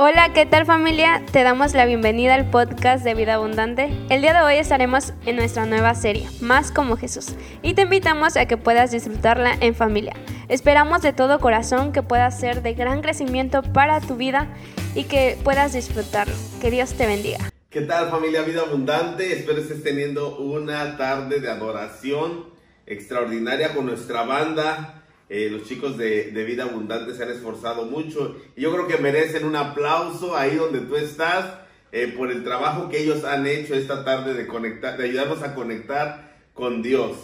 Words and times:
Hola, 0.00 0.32
¿qué 0.32 0.46
tal 0.46 0.64
familia? 0.64 1.24
Te 1.32 1.42
damos 1.42 1.74
la 1.74 1.84
bienvenida 1.84 2.36
al 2.36 2.48
podcast 2.50 3.02
de 3.02 3.16
Vida 3.16 3.34
Abundante. 3.34 3.90
El 4.10 4.22
día 4.22 4.32
de 4.32 4.42
hoy 4.42 4.54
estaremos 4.54 5.12
en 5.26 5.34
nuestra 5.34 5.66
nueva 5.66 5.92
serie, 5.96 6.28
Más 6.40 6.70
como 6.70 6.96
Jesús, 6.96 7.34
y 7.62 7.74
te 7.74 7.82
invitamos 7.82 8.36
a 8.36 8.46
que 8.46 8.56
puedas 8.56 8.92
disfrutarla 8.92 9.54
en 9.60 9.74
familia. 9.74 10.12
Esperamos 10.48 11.02
de 11.02 11.12
todo 11.12 11.40
corazón 11.40 11.90
que 11.90 12.04
pueda 12.04 12.30
ser 12.30 12.62
de 12.62 12.74
gran 12.74 13.02
crecimiento 13.02 13.64
para 13.64 14.00
tu 14.00 14.14
vida 14.14 14.46
y 14.94 15.02
que 15.02 15.36
puedas 15.42 15.72
disfrutarlo. 15.72 16.36
Que 16.60 16.70
Dios 16.70 16.94
te 16.94 17.04
bendiga. 17.08 17.50
¿Qué 17.68 17.80
tal 17.80 18.08
familia 18.08 18.42
Vida 18.42 18.60
Abundante? 18.60 19.32
Espero 19.32 19.58
estés 19.58 19.82
teniendo 19.82 20.38
una 20.38 20.96
tarde 20.96 21.40
de 21.40 21.50
adoración 21.50 22.50
extraordinaria 22.86 23.74
con 23.74 23.86
nuestra 23.86 24.22
banda. 24.22 24.97
Eh, 25.30 25.48
los 25.50 25.68
chicos 25.68 25.98
de, 25.98 26.30
Vida 26.46 26.64
Abundante 26.64 27.14
se 27.14 27.22
han 27.22 27.30
esforzado 27.30 27.84
mucho 27.84 28.36
y 28.56 28.62
yo 28.62 28.72
creo 28.72 28.86
que 28.86 28.96
merecen 28.96 29.44
un 29.44 29.56
aplauso 29.56 30.34
ahí 30.34 30.56
donde 30.56 30.80
tú 30.80 30.96
estás 30.96 31.58
eh, 31.92 32.14
por 32.16 32.30
el 32.30 32.44
trabajo 32.44 32.88
que 32.88 33.02
ellos 33.02 33.24
han 33.24 33.46
hecho 33.46 33.74
esta 33.74 34.04
tarde 34.04 34.32
de 34.32 34.46
conectar, 34.46 34.96
de 34.96 35.04
ayudarnos 35.04 35.42
a 35.42 35.54
conectar 35.54 36.36
con 36.54 36.82
Dios. 36.82 37.16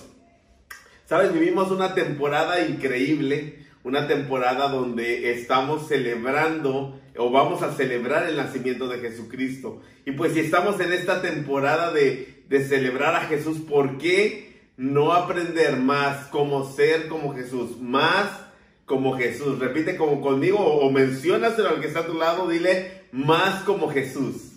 Sabes, 1.06 1.32
vivimos 1.32 1.70
una 1.70 1.94
temporada 1.94 2.66
increíble, 2.66 3.64
una 3.84 4.06
temporada 4.06 4.68
donde 4.68 5.32
estamos 5.32 5.88
celebrando 5.88 7.00
o 7.16 7.30
vamos 7.30 7.62
a 7.62 7.72
celebrar 7.72 8.28
el 8.28 8.36
nacimiento 8.36 8.88
de 8.88 8.98
Jesucristo. 8.98 9.80
Y 10.04 10.12
pues 10.12 10.32
si 10.32 10.40
estamos 10.40 10.78
en 10.80 10.92
esta 10.92 11.22
temporada 11.22 11.92
de, 11.92 12.44
de 12.48 12.64
celebrar 12.64 13.14
a 13.14 13.26
Jesús, 13.26 13.58
¿por 13.58 13.98
qué? 13.98 14.53
No 14.76 15.12
aprender 15.12 15.76
más 15.76 16.26
cómo 16.28 16.70
ser 16.70 17.08
como 17.08 17.34
Jesús, 17.34 17.80
más 17.80 18.28
como 18.84 19.16
Jesús. 19.16 19.58
Repite 19.58 19.96
como 19.96 20.20
conmigo 20.20 20.58
o, 20.58 20.90
mencionaselo 20.90 21.68
al 21.68 21.80
que 21.80 21.86
está 21.86 22.00
a 22.00 22.06
tu 22.06 22.14
lado, 22.14 22.48
dile 22.48 23.04
más 23.12 23.62
como 23.64 23.90
Jesús. 23.90 24.52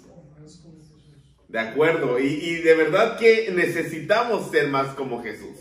De 1.48 1.60
acuerdo, 1.60 2.20
y, 2.20 2.56
de 2.56 2.74
verdad 2.76 3.18
que 3.18 3.52
necesitamos 3.56 4.52
ser 4.52 4.68
más 4.68 4.90
como 4.96 5.24
Jesús. 5.24 5.58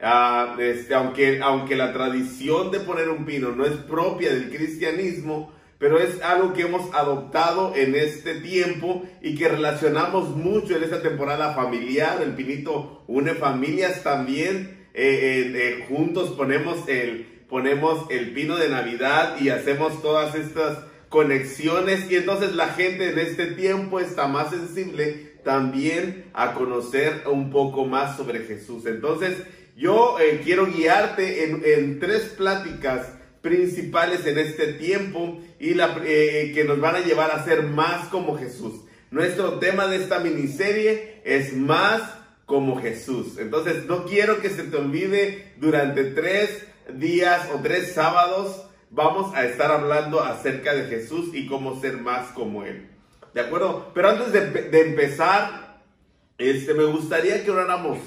Ah, 0.00 0.56
este, 0.58 0.94
aunque, 0.94 1.40
aunque 1.40 1.76
la 1.76 1.92
tradición 1.92 2.72
de 2.72 2.80
poner 2.80 3.08
un 3.08 3.24
pino 3.24 3.52
no 3.52 3.64
es 3.64 3.74
propia 3.74 4.34
del 4.34 4.50
cristianismo, 4.50 5.52
pero 5.82 5.98
es 5.98 6.22
algo 6.22 6.52
que 6.52 6.62
hemos 6.62 6.94
adoptado 6.94 7.74
en 7.74 7.96
este 7.96 8.36
tiempo 8.36 9.02
y 9.20 9.34
que 9.34 9.48
relacionamos 9.48 10.28
mucho 10.28 10.76
en 10.76 10.84
esta 10.84 11.02
temporada 11.02 11.54
familiar. 11.54 12.22
El 12.22 12.34
pinito 12.36 13.02
une 13.08 13.34
familias 13.34 14.04
también. 14.04 14.86
Eh, 14.94 15.02
eh, 15.02 15.52
eh, 15.56 15.86
juntos 15.88 16.30
ponemos 16.36 16.86
el, 16.86 17.24
ponemos 17.48 18.08
el 18.10 18.30
pino 18.32 18.58
de 18.58 18.68
Navidad 18.68 19.40
y 19.40 19.48
hacemos 19.48 20.00
todas 20.02 20.36
estas 20.36 20.78
conexiones 21.08 22.08
y 22.08 22.14
entonces 22.14 22.54
la 22.54 22.68
gente 22.68 23.10
en 23.10 23.18
este 23.18 23.46
tiempo 23.46 23.98
está 23.98 24.28
más 24.28 24.50
sensible 24.50 25.32
también 25.42 26.26
a 26.32 26.54
conocer 26.54 27.24
un 27.26 27.50
poco 27.50 27.86
más 27.86 28.16
sobre 28.16 28.44
Jesús. 28.44 28.86
Entonces 28.86 29.36
yo 29.76 30.16
quiero 30.44 30.66
guiarte 30.66 31.42
en 31.42 31.98
tres 31.98 32.34
pláticas 32.38 33.08
principales 33.42 34.24
en 34.26 34.38
este 34.38 34.74
tiempo 34.74 35.40
y 35.58 35.74
la, 35.74 36.00
eh, 36.04 36.52
que 36.54 36.64
nos 36.64 36.80
van 36.80 36.96
a 36.96 37.00
llevar 37.00 37.30
a 37.30 37.44
ser 37.44 37.64
más 37.64 38.08
como 38.08 38.38
Jesús. 38.38 38.80
Nuestro 39.10 39.58
tema 39.58 39.86
de 39.88 39.96
esta 39.96 40.20
miniserie 40.20 41.20
es 41.24 41.52
más 41.52 42.02
como 42.46 42.80
Jesús. 42.80 43.38
Entonces 43.38 43.84
no 43.86 44.06
quiero 44.06 44.40
que 44.40 44.48
se 44.48 44.62
te 44.62 44.76
olvide 44.76 45.52
durante 45.58 46.04
tres 46.04 46.66
días 46.94 47.48
o 47.54 47.60
tres 47.60 47.92
sábados 47.92 48.66
vamos 48.92 49.34
a 49.34 49.44
estar 49.44 49.70
hablando 49.70 50.22
acerca 50.22 50.74
de 50.74 50.84
Jesús 50.84 51.34
y 51.34 51.46
cómo 51.46 51.80
ser 51.80 51.98
más 51.98 52.28
como 52.28 52.62
Él. 52.64 52.88
¿De 53.34 53.40
acuerdo? 53.40 53.90
Pero 53.94 54.10
antes 54.10 54.32
de, 54.32 54.80
empezar, 54.80 55.80
este, 56.38 56.74
me 56.74 56.84
gustaría 56.84 57.42
que 57.42 57.50
oráramos 57.50 57.98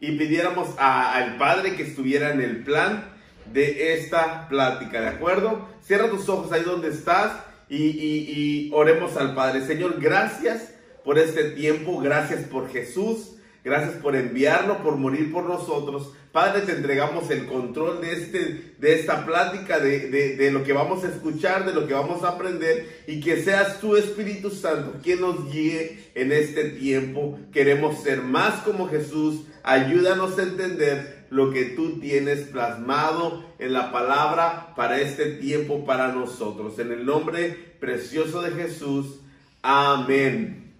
y 0.00 0.12
pidiéramos 0.12 0.68
al 0.78 1.36
Padre 1.36 1.74
que 1.74 1.82
estuviera 1.82 2.32
en 2.32 2.40
el 2.40 2.62
plan 2.62 3.17
de 3.52 3.94
esta 3.94 4.48
plática, 4.48 5.00
¿de 5.00 5.08
acuerdo? 5.08 5.68
Cierra 5.82 6.10
tus 6.10 6.28
ojos 6.28 6.52
ahí 6.52 6.62
donde 6.62 6.88
estás 6.88 7.32
y, 7.68 8.70
oremos 8.72 9.16
al 9.16 9.34
Padre. 9.34 9.66
Señor, 9.66 10.00
gracias 10.00 10.74
por 11.04 11.18
este 11.18 11.50
tiempo, 11.50 11.98
gracias 12.00 12.44
por 12.44 12.70
Jesús, 12.70 13.36
gracias 13.64 13.94
por 13.96 14.16
enviarlo, 14.16 14.82
por 14.82 14.96
morir 14.96 15.32
por 15.32 15.44
nosotros. 15.44 16.12
Padre, 16.32 16.60
te 16.62 16.72
entregamos 16.72 17.30
el 17.30 17.46
control 17.46 18.02
de, 18.02 18.12
este, 18.12 18.74
de 18.78 19.00
esta 19.00 19.24
plática, 19.24 19.78
de, 19.78 20.08
de, 20.36 20.50
lo 20.50 20.62
que 20.62 20.74
vamos 20.74 21.02
a 21.02 21.08
escuchar, 21.08 21.64
de 21.64 21.72
lo 21.72 21.86
que 21.86 21.94
vamos 21.94 22.22
a 22.22 22.28
aprender, 22.28 23.02
y 23.06 23.20
que 23.20 23.42
seas 23.42 23.80
tu 23.80 23.96
Espíritu 23.96 24.50
Santo 24.50 24.96
quien 25.02 25.22
nos 25.22 25.50
guíe 25.50 26.10
en 26.14 26.32
este 26.32 26.64
tiempo. 26.64 27.38
Queremos 27.50 28.02
ser 28.02 28.20
más 28.20 28.62
como 28.62 28.88
Jesús. 28.88 29.46
Ayúdanos 29.62 30.38
a 30.38 30.42
entender 30.42 31.17
lo 31.30 31.50
que 31.50 31.64
tú 31.66 32.00
tienes 32.00 32.48
plasmado 32.48 33.44
en 33.58 33.72
la 33.72 33.92
palabra 33.92 34.74
para 34.76 35.00
este 35.00 35.26
tiempo 35.32 35.84
para 35.84 36.12
nosotros. 36.12 36.78
En 36.78 36.92
el 36.92 37.04
nombre 37.04 37.74
precioso 37.80 38.42
de 38.42 38.50
Jesús. 38.52 39.20
Amén. 39.62 40.72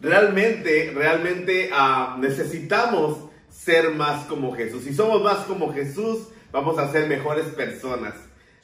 Realmente, 0.00 0.92
realmente 0.94 1.70
ah, 1.72 2.16
necesitamos 2.20 3.18
ser 3.50 3.90
más 3.90 4.26
como 4.26 4.54
Jesús. 4.54 4.84
Si 4.84 4.94
somos 4.94 5.22
más 5.22 5.38
como 5.46 5.72
Jesús, 5.72 6.28
vamos 6.52 6.78
a 6.78 6.92
ser 6.92 7.08
mejores 7.08 7.46
personas. 7.46 8.14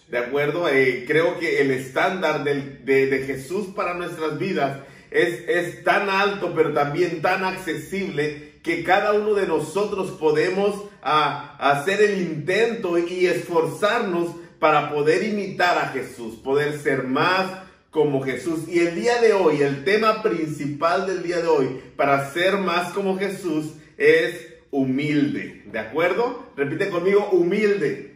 ¿De 0.09 0.19
acuerdo? 0.19 0.69
Eh, 0.69 1.05
creo 1.07 1.39
que 1.39 1.63
el 1.63 1.71
estándar 1.71 2.45
de, 2.45 2.81
de, 2.85 3.25
Jesús 3.27 3.69
para 3.75 3.95
nuestras 3.95 4.39
vidas 4.39 4.81
es, 5.13 5.49
es 5.49 5.85
tan 5.85 6.09
alto, 6.09 6.53
pero 6.55 6.73
también 6.73 7.23
tan 7.23 7.45
accesible 7.45 8.53
que 8.63 8.85
cada 8.85 9.13
uno 9.13 9.35
de 9.35 9.47
nosotros 9.47 10.13
podemos 10.13 10.85
ah, 11.03 11.57
hacer 11.59 12.01
el 12.03 12.21
intento 12.21 12.97
y 12.99 13.27
esforzarnos 13.27 14.37
para 14.59 14.91
poder 14.91 15.25
imitar 15.25 15.77
a 15.79 15.89
Jesús, 15.89 16.37
poder 16.37 16.79
ser 16.79 17.05
más 17.05 17.51
como 17.91 18.23
Jesús. 18.23 18.69
Y 18.69 18.79
el 18.81 18.95
día 18.95 19.21
de 19.21 19.33
hoy, 19.33 19.63
el 19.63 19.85
tema 19.85 20.23
principal 20.23 21.07
del 21.07 21.23
día 21.23 21.41
de 21.41 21.49
hoy, 21.49 21.81
para 21.97 22.31
ser 22.33 22.59
más 22.59 22.93
como 22.93 23.19
Jesús, 23.19 23.73
es 23.97 24.53
humilde. 24.71 25.65
¿De 25.67 25.79
acuerdo? 25.79 26.47
Repite 26.57 26.89
conmigo, 26.91 27.29
humilde. 27.31 28.13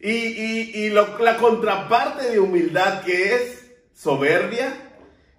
Y, 0.00 0.90
la 0.90 1.36
contraparte 1.38 2.30
de 2.30 2.38
humildad 2.38 3.02
que 3.04 3.34
es 3.34 3.70
soberbia, 3.94 4.74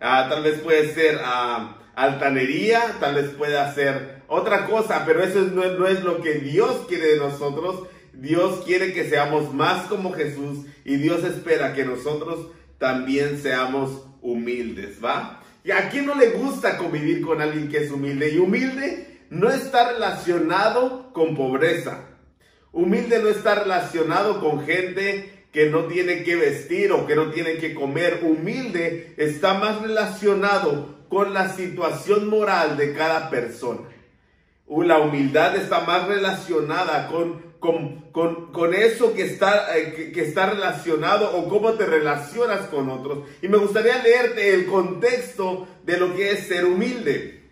ah, 0.05 0.27
tal 0.29 0.43
vez 0.43 0.59
puede 0.59 0.93
ser... 0.93 1.19
Ah, 1.23 1.81
altanería, 1.95 2.97
tal 2.99 3.15
vez 3.15 3.29
pueda 3.31 3.73
ser 3.73 4.21
otra 4.27 4.65
cosa, 4.65 5.03
pero 5.05 5.23
eso 5.23 5.41
no, 5.41 5.65
no 5.65 5.87
es 5.87 6.03
lo 6.03 6.21
que 6.21 6.35
Dios 6.35 6.85
quiere 6.87 7.13
de 7.13 7.17
nosotros. 7.17 7.87
Dios 8.13 8.63
quiere 8.65 8.93
que 8.93 9.09
seamos 9.09 9.53
más 9.53 9.87
como 9.87 10.13
Jesús 10.13 10.65
y 10.83 10.97
Dios 10.97 11.23
espera 11.23 11.73
que 11.73 11.83
nosotros 11.83 12.47
también 12.77 13.39
seamos 13.41 14.07
humildes, 14.21 15.03
¿va? 15.03 15.41
¿Y 15.63 15.71
a 15.71 15.89
quién 15.89 16.05
no 16.05 16.15
le 16.15 16.29
gusta 16.29 16.77
convivir 16.77 17.21
con 17.21 17.41
alguien 17.41 17.69
que 17.69 17.83
es 17.83 17.91
humilde? 17.91 18.29
Y 18.29 18.37
humilde 18.37 19.25
no 19.29 19.49
está 19.49 19.91
relacionado 19.93 21.11
con 21.11 21.35
pobreza. 21.35 22.09
Humilde 22.71 23.19
no 23.21 23.29
está 23.29 23.55
relacionado 23.55 24.39
con 24.39 24.65
gente 24.65 25.34
que 25.55 25.69
no 25.69 25.85
tiene 25.85 26.23
que 26.23 26.35
vestir 26.35 26.91
o 26.91 27.07
que 27.07 27.15
no 27.15 27.31
tiene 27.31 27.55
que 27.55 27.73
comer. 27.73 28.19
Humilde 28.23 29.13
está 29.15 29.53
más 29.53 29.81
relacionado 29.81 30.97
con 31.07 31.33
la 31.33 31.47
situación 31.47 32.27
moral 32.27 32.75
de 32.75 32.93
cada 32.93 33.29
persona. 33.29 33.87
La 34.67 34.97
humildad 34.97 35.55
está 35.55 35.79
más 35.79 36.09
relacionada 36.09 37.07
con, 37.07 37.41
con, 37.61 38.51
con, 38.51 38.73
eso 38.73 39.13
que 39.13 39.21
está, 39.21 39.77
eh, 39.77 40.11
que, 40.13 40.23
está 40.23 40.47
relacionado 40.49 41.37
o 41.37 41.47
cómo 41.47 41.71
te 41.75 41.85
relacionas 41.85 42.67
con 42.67 42.89
otros. 42.89 43.19
Y 43.41 43.47
me 43.47 43.57
gustaría 43.57 44.03
leerte 44.03 44.55
el 44.55 44.65
contexto 44.65 45.69
de 45.85 45.97
lo 45.97 46.13
que 46.17 46.31
es 46.31 46.47
ser 46.47 46.65
humilde. 46.65 47.43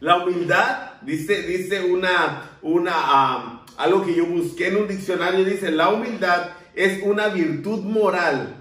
La 0.00 0.24
humildad, 0.24 0.92
dice, 1.02 1.42
dice 1.42 1.82
una, 1.82 2.58
una, 2.62 3.66
algo 3.76 4.06
que 4.06 4.14
yo 4.14 4.24
busqué 4.24 4.68
en 4.68 4.76
un 4.76 4.88
diccionario, 4.88 5.44
dice, 5.44 5.70
la 5.70 5.90
humildad 5.90 6.52
es 6.74 7.02
una 7.02 7.28
virtud 7.28 7.82
moral 7.84 8.60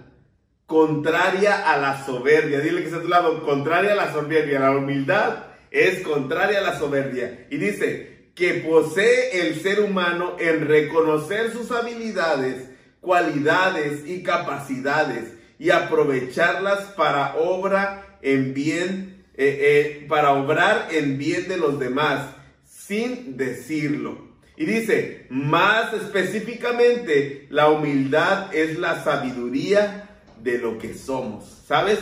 contraria 0.66 1.72
a 1.72 1.78
la 1.78 2.06
soberbia. 2.06 2.60
Dile 2.60 2.82
que 2.82 2.88
está 2.88 3.00
a 3.00 3.02
tu 3.02 3.08
lado, 3.08 3.44
contraria 3.44 3.94
a 3.94 3.96
la 3.96 4.14
soberbia. 4.14 4.60
La 4.60 4.72
humildad 4.72 5.46
es 5.72 6.02
contraria 6.02 6.60
a 6.60 6.62
la 6.64 6.78
soberbia. 6.78 7.48
Y 7.50 7.58
dice 7.58 8.30
que 8.36 8.54
posee 8.56 9.48
el 9.48 9.60
ser 9.60 9.82
humano 9.82 10.36
en 10.40 10.68
reconocer 10.68 11.52
sus 11.52 11.72
habilidades, 11.72 12.70
cualidades 13.02 14.08
y 14.08 14.24
capacidades 14.24 15.34
y 15.58 15.72
aprovecharlas 15.72 16.84
para 16.96 17.36
obra 17.36 18.18
en 18.22 18.54
bien, 18.54 19.26
eh, 19.36 19.58
eh, 19.60 20.06
para 20.08 20.32
obrar 20.32 20.88
en 20.92 21.18
bien 21.18 21.48
de 21.48 21.58
los 21.58 21.80
demás, 21.80 22.30
sin 22.66 23.38
decirlo. 23.38 24.29
Y 24.60 24.66
dice, 24.66 25.26
más 25.30 25.94
específicamente, 25.94 27.48
la 27.50 27.70
humildad 27.70 28.54
es 28.54 28.78
la 28.78 29.02
sabiduría 29.02 30.10
de 30.44 30.58
lo 30.58 30.78
que 30.78 30.96
somos. 30.96 31.46
¿Sabes? 31.66 32.00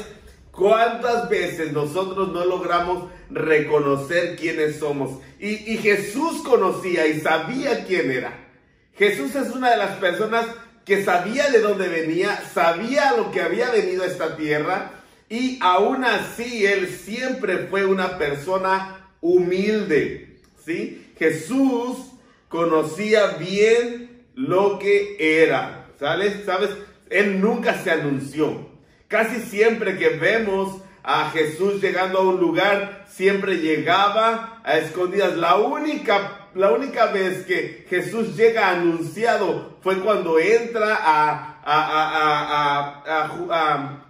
¿Cuántas 0.50 1.30
veces 1.30 1.72
nosotros 1.72 2.34
no 2.34 2.44
logramos 2.46 3.12
reconocer 3.30 4.36
quiénes 4.38 4.80
somos? 4.80 5.20
Y, 5.40 5.78
Jesús 5.78 6.42
conocía 6.42 7.06
y 7.06 7.20
sabía 7.20 7.86
quién 7.86 8.10
era. 8.10 8.34
Jesús 8.98 9.36
es 9.36 9.52
una 9.52 9.70
de 9.70 9.78
las 9.78 9.98
personas 9.98 10.48
que 10.84 11.06
sabía 11.06 11.52
de 11.52 11.60
dónde 11.60 11.88
venía, 11.88 12.42
sabía 12.56 13.16
lo 13.16 13.30
que 13.30 13.44
había 13.44 13.70
venido 13.70 14.02
a 14.02 14.08
esta 14.08 14.36
tierra 14.36 14.94
y 15.30 15.60
aún 15.62 16.04
así 16.04 16.66
él 16.66 16.88
siempre 16.90 17.68
fue 17.70 17.86
una 17.86 18.18
persona 18.18 19.12
humilde. 19.22 20.40
¿Sí? 20.66 21.14
Jesús 21.20 22.17
conocía 22.50 23.38
bien 23.40 24.26
lo 24.36 24.80
que 24.80 25.44
era. 25.44 25.88
¿Sabes? 26.00 26.46
¿Sabes? 26.46 26.70
Él 27.10 27.42
nunca 27.42 27.74
se 27.84 27.92
anunció. 27.92 28.68
Casi 29.08 29.42
siempre 29.42 29.98
que 29.98 30.10
vemos 30.10 30.82
a 31.04 31.30
Jesús 31.30 31.82
llegando 31.82 32.20
a 32.20 32.24
un 32.24 32.40
lugar, 32.40 33.06
siempre 33.08 33.60
llegaba 33.60 34.62
a 34.64 34.78
escondidas. 34.78 35.38
La 35.38 35.56
única, 35.56 36.50
la 36.54 36.72
única 36.74 37.06
vez 37.08 37.46
que 37.46 37.86
Jesús 37.90 38.36
llega 38.36 38.70
anunciado 38.70 39.78
fue 39.82 40.00
cuando 40.00 40.38
entra 40.38 41.00
a, 41.02 41.62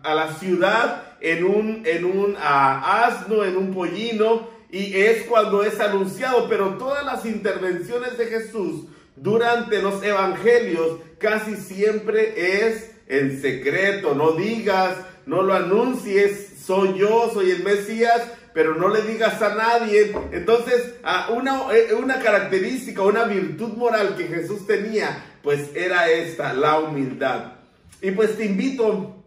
a, 0.03 0.13
la 0.15 0.33
ciudad 0.39 1.03
en 1.21 1.43
un, 1.45 1.83
en 1.85 2.05
un 2.05 2.35
asno, 2.39 3.43
en 3.43 3.57
un 3.57 3.73
pollino, 3.73 4.56
y 4.69 4.95
es 4.95 5.23
cuando 5.23 5.63
es 5.63 5.79
anunciado. 5.79 6.47
Pero 6.49 6.77
todas 6.77 7.05
las 7.05 7.25
intervenciones 7.25 8.17
de 8.17 8.27
Jesús 8.27 8.85
durante 9.15 9.81
los 9.81 10.03
evangelios 10.03 10.99
casi 11.19 11.55
siempre 11.55 12.67
es 12.67 12.91
en 13.07 13.41
secreto, 13.41 14.13
no 14.13 14.33
digas, 14.33 14.97
no 15.25 15.41
lo 15.41 15.53
anuncies, 15.53 16.53
soy 16.65 16.99
yo, 16.99 17.31
soy 17.33 17.51
el 17.51 17.63
Mesías, 17.63 18.21
pero 18.53 18.75
no 18.75 18.89
le 18.89 19.01
digas 19.01 19.41
a 19.41 19.55
nadie. 19.55 20.13
Entonces, 20.31 20.95
una, 21.29 21.73
eh, 21.73 21.93
una 21.93 22.19
característica, 22.19 23.01
una 23.01 23.25
virtud 23.25 23.73
moral 23.73 24.15
que 24.17 24.27
Jesús 24.27 24.65
tenía, 24.65 25.23
pues 25.43 25.69
era 25.75 26.09
esta, 26.09 26.53
la 26.53 26.79
humildad. 26.79 27.53
Y 28.01 28.11
pues 28.11 28.37
te 28.37 28.45
invito 28.45 29.23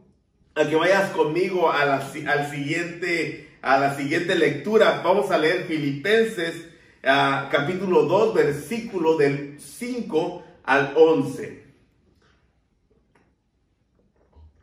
a 0.54 0.68
que 0.68 0.76
vayas 0.76 1.10
conmigo 1.10 1.70
a 1.70 1.82
al 1.82 2.50
siguiente, 2.50 3.49
a 3.62 3.78
la 3.78 3.96
siguiente 3.96 4.34
lectura. 4.34 5.02
Vamos 5.04 5.30
a 5.30 5.38
leer 5.38 5.64
Filipenses 5.66 6.66
capítulo 7.02 8.02
2, 8.02 8.34
versículo 8.34 9.16
del 9.16 9.58
5 9.60 10.44
al 10.64 10.92
11. 10.96 11.64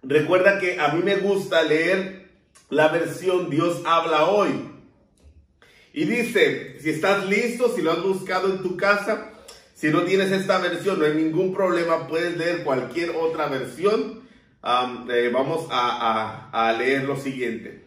Recuerda 0.04 0.60
que 0.60 0.80
a 0.80 0.90
mí 0.90 1.02
me 1.04 1.18
gusta 1.18 1.64
leer 1.64 2.30
la 2.70 2.90
versión 2.90 3.50
Dios 3.50 3.82
habla 3.86 4.26
hoy. 4.26 4.72
Y 5.94 6.06
dice, 6.06 6.80
si 6.80 6.92
estás 6.92 7.26
listo, 7.28 7.74
si 7.76 7.82
lo 7.82 7.92
has 7.92 8.04
buscado 8.04 8.54
en 8.54 8.62
tu 8.62 8.78
casa, 8.78 9.32
si 9.74 9.90
no 9.90 10.04
tienes 10.04 10.32
esta 10.32 10.60
versión, 10.60 11.00
no 11.00 11.06
hay 11.06 11.16
ningún 11.16 11.54
problema, 11.54 12.08
puedes 12.08 12.38
leer 12.38 12.64
cualquier 12.64 13.12
otra 13.12 13.48
versión. 13.48 14.22
Eh, 15.10 15.30
vamos 15.34 15.68
a, 15.72 16.76
leer 16.78 17.06
lo 17.06 17.16
siguiente. 17.16 17.87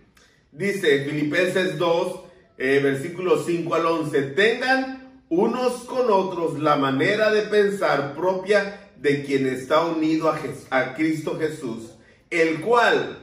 Dice 0.53 1.05
Filipenses 1.05 1.79
2, 1.79 2.21
eh, 2.59 2.81
versículos 2.83 3.45
5 3.47 3.75
al 3.75 3.87
11, 3.87 4.23
tengan 4.23 5.23
unos 5.29 5.85
con 5.85 6.11
otros 6.11 6.59
la 6.59 6.77
manera 6.77 7.31
de 7.31 7.43
pensar 7.43 8.15
propia 8.15 8.91
de 8.97 9.25
quien 9.25 9.47
está 9.47 9.85
unido 9.85 10.33
a 10.71 10.95
Cristo 10.95 11.39
Jesús 11.39 11.95
el 12.31 12.61
cual, 12.61 13.19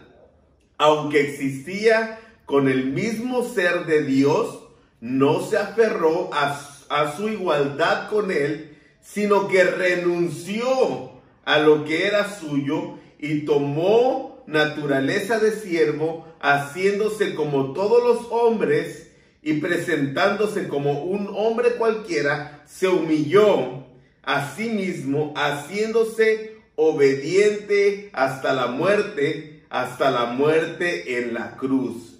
aunque 0.78 1.22
existía 1.22 2.20
con 2.46 2.68
el 2.68 2.88
mismo 2.88 3.44
ser 3.44 3.86
de 3.86 4.04
Dios, 4.04 4.64
no 5.00 5.42
se 5.42 5.58
aferró 5.58 6.30
a, 6.34 7.16
su 7.16 7.30
igualdad 7.30 8.10
con 8.10 8.32
él, 8.32 8.78
sino 9.02 9.48
que 9.48 9.64
renunció 9.64 11.12
a 11.46 11.60
lo 11.60 11.86
que 11.86 12.08
era 12.08 12.30
suyo 12.30 12.97
y 13.20 13.46
tomó 13.46 14.44
naturaleza 14.48 15.40
de 15.40 15.52
siervo, 15.52 16.26
haciéndose 16.40 17.36
como 17.36 17.74
todos 17.74 18.04
los 18.04 18.32
hombres 18.32 19.12
y 19.42 19.54
presentándose 19.54 20.68
como 20.68 21.04
un 21.04 21.30
hombre 21.34 21.72
cualquiera, 21.72 22.64
se 22.66 22.88
humilló 22.88 23.86
a 24.24 24.54
sí 24.56 24.70
mismo, 24.70 25.34
haciéndose 25.36 26.58
obediente 26.76 28.10
hasta 28.14 28.54
la 28.54 28.68
muerte, 28.68 29.64
hasta 29.70 30.12
la 30.12 30.26
muerte 30.26 31.20
en 31.20 31.34
la 31.34 31.56
cruz. 31.58 32.20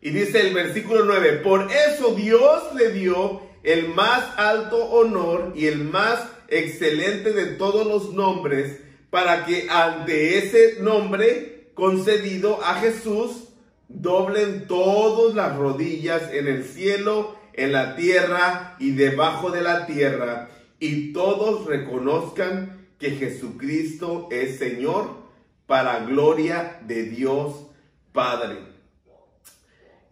Y 0.00 0.10
dice 0.10 0.40
el 0.40 0.54
versículo 0.54 1.04
9, 1.04 1.40
por 1.42 1.68
eso 1.72 2.14
Dios 2.14 2.74
le 2.76 2.92
dio 2.92 3.42
el 3.62 3.88
más 3.88 4.24
alto 4.36 4.76
honor 4.90 5.52
y 5.56 5.66
el 5.66 5.78
más 5.78 6.20
excelente 6.48 7.32
de 7.32 7.46
todos 7.46 7.86
los 7.86 8.14
nombres, 8.14 8.78
para 9.10 9.44
que 9.44 9.68
ante 9.70 10.38
ese 10.38 10.80
nombre 10.80 11.70
concedido 11.74 12.62
a 12.64 12.74
Jesús, 12.74 13.48
doblen 13.88 14.66
todas 14.66 15.34
las 15.34 15.56
rodillas 15.56 16.32
en 16.32 16.46
el 16.46 16.64
cielo, 16.64 17.36
en 17.54 17.72
la 17.72 17.96
tierra 17.96 18.76
y 18.78 18.90
debajo 18.90 19.50
de 19.50 19.62
la 19.62 19.86
tierra, 19.86 20.50
y 20.78 21.12
todos 21.12 21.66
reconozcan 21.66 22.88
que 22.98 23.12
Jesucristo 23.12 24.28
es 24.30 24.58
Señor 24.58 25.16
para 25.66 26.00
gloria 26.00 26.80
de 26.82 27.04
Dios 27.04 27.66
Padre. 28.12 28.56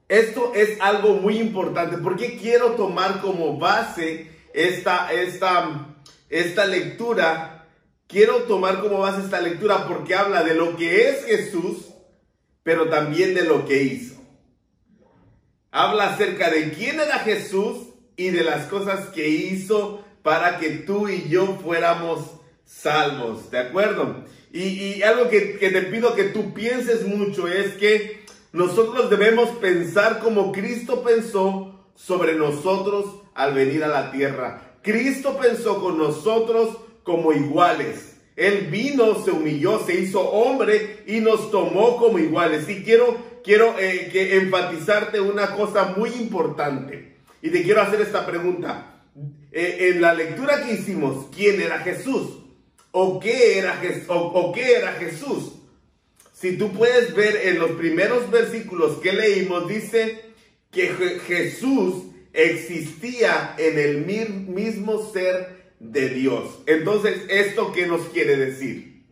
Esto 0.08 0.52
es 0.54 0.81
algo 0.81 1.14
muy 1.14 1.38
importante 1.38 1.98
porque 1.98 2.38
quiero 2.38 2.72
tomar 2.72 3.20
como 3.20 3.58
base 3.58 4.31
esta, 4.54 5.12
esta, 5.12 5.96
esta 6.28 6.66
lectura. 6.66 7.56
Quiero 8.08 8.44
tomar 8.44 8.81
como 8.81 9.00
base 9.00 9.23
esta 9.23 9.41
lectura 9.41 9.88
porque 9.88 10.14
habla 10.14 10.44
de 10.44 10.55
lo 10.55 10.76
que 10.76 11.08
es 11.08 11.25
Jesús, 11.25 11.88
pero 12.62 12.88
también 12.88 13.35
de 13.35 13.44
lo 13.44 13.67
que 13.67 13.82
hizo. 13.82 14.14
Habla 15.73 16.14
acerca 16.14 16.50
de 16.50 16.70
quién 16.70 17.00
era 17.00 17.19
Jesús 17.19 17.88
y 18.17 18.31
de 18.31 18.44
las 18.44 18.67
cosas 18.67 19.08
que 19.08 19.29
hizo 19.29 20.05
para 20.23 20.58
que 20.58 20.70
tú 20.70 21.08
y 21.08 21.29
yo 21.29 21.58
fuéramos 21.62 22.20
salvos, 22.64 23.50
¿de 23.50 23.58
acuerdo? 23.58 24.25
Y, 24.53 25.03
algo 25.03 25.29
que, 25.29 25.58
que 25.58 25.70
te 25.70 25.82
pido 25.82 26.14
que 26.14 26.25
tú 26.25 26.55
pienses 26.55 27.06
mucho 27.06 27.47
es 27.47 27.75
que 27.75 28.25
nosotros 28.53 29.10
debemos 29.10 29.51
pensar 29.58 30.20
como 30.20 30.51
Cristo 30.51 31.03
pensó 31.03 31.84
sobre 31.94 32.34
nosotros 32.34 33.22
al 33.34 33.53
venir 33.53 33.84
a 33.84 33.89
la 33.89 34.10
tierra. 34.13 34.79
Cristo 34.82 35.36
pensó 35.36 35.81
con 35.82 35.98
nosotros 35.98 36.79
como 37.06 37.32
iguales. 37.32 38.17
Él 38.36 38.67
vino, 38.70 39.25
se 39.25 39.31
humilló, 39.31 39.82
se 39.86 39.94
hizo 39.94 40.20
hombre 40.20 41.05
y 41.06 41.20
nos 41.20 41.51
tomó 41.51 41.96
como 41.96 42.19
iguales. 42.19 42.69
Y 42.69 42.82
quiero, 42.82 43.17
quiero 43.43 43.79
eh, 43.79 44.10
que 44.13 44.36
enfatizarte 44.36 45.20
una 45.20 45.56
cosa 45.56 45.94
muy 45.96 46.10
importante. 46.10 47.17
Y 47.41 47.48
te 47.48 47.63
quiero 47.63 47.81
hacer 47.81 48.03
esta 48.03 48.27
pregunta. 48.27 49.01
Eh, 49.51 49.93
en 49.93 50.03
la 50.03 50.13
lectura 50.13 50.63
que 50.63 50.75
hicimos, 50.75 51.29
¿quién 51.34 51.63
era 51.63 51.79
Jesús? 51.79 52.43
o 52.98 53.20
qué 53.20 53.58
era, 53.58 53.79
o, 54.08 54.53
qué 54.53 54.77
era 54.77 54.93
Jesús. 54.93 55.53
Si 56.32 56.56
tú 56.56 56.72
puedes 56.72 57.15
ver 57.15 57.36
en 57.48 57.58
los 57.58 57.72
primeros 57.72 58.31
versículos 58.31 58.96
que 59.03 59.13
leímos, 59.13 59.69
dice 59.69 60.22
que 60.70 60.89
Jesús 61.27 62.05
existía 62.32 63.55
en 63.58 63.79
el 63.79 64.06
mismo 64.06 65.13
ser 65.13 65.56
de 65.78 66.08
Dios. 66.10 66.62
Entonces, 66.66 67.22
¿esto 67.28 67.72
qué 67.72 67.86
nos 67.86 68.02
quiere 68.08 68.36
decir? 68.36 69.04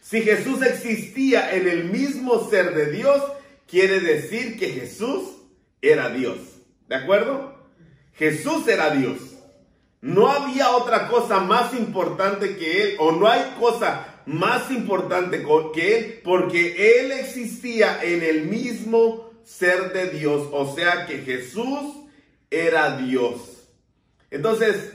Si 0.00 0.22
Jesús 0.22 0.60
existía 0.62 1.54
en 1.54 1.68
el 1.68 1.84
mismo 1.84 2.48
ser 2.50 2.74
de 2.74 2.92
Dios, 2.92 3.22
quiere 3.66 4.00
decir 4.00 4.58
que 4.58 4.68
Jesús 4.68 5.22
era 5.80 6.10
Dios. 6.10 6.38
¿De 6.88 6.96
acuerdo? 6.96 7.54
Jesús 8.14 8.68
era 8.68 8.90
Dios. 8.90 9.18
No 10.00 10.28
había 10.28 10.70
otra 10.76 11.08
cosa 11.08 11.40
más 11.40 11.72
importante 11.72 12.56
que 12.56 12.82
Él, 12.82 12.96
o 12.98 13.12
no 13.12 13.26
hay 13.26 13.54
cosa 13.58 14.22
más 14.26 14.70
importante 14.70 15.44
que 15.72 15.96
Él, 15.96 16.20
porque 16.22 17.00
Él 17.00 17.12
existía 17.12 18.02
en 18.02 18.22
el 18.22 18.42
mismo 18.42 19.30
ser 19.44 19.92
de 19.92 20.10
Dios, 20.10 20.48
o 20.52 20.74
sea 20.74 21.06
que 21.06 21.18
Jesús 21.18 22.04
era 22.50 22.96
Dios. 22.96 23.68
Entonces, 24.30 24.92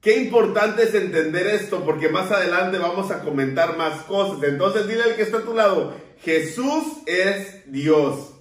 qué 0.00 0.16
importante 0.16 0.84
es 0.84 0.94
entender 0.94 1.46
esto, 1.46 1.84
porque 1.84 2.08
más 2.08 2.30
adelante 2.30 2.78
vamos 2.78 3.10
a 3.10 3.20
comentar 3.20 3.76
más 3.76 4.02
cosas. 4.02 4.42
Entonces, 4.42 4.86
dile 4.86 5.02
al 5.02 5.16
que 5.16 5.22
está 5.22 5.38
a 5.38 5.44
tu 5.44 5.54
lado, 5.54 5.94
Jesús 6.22 6.84
es 7.06 7.70
Dios. 7.70 8.34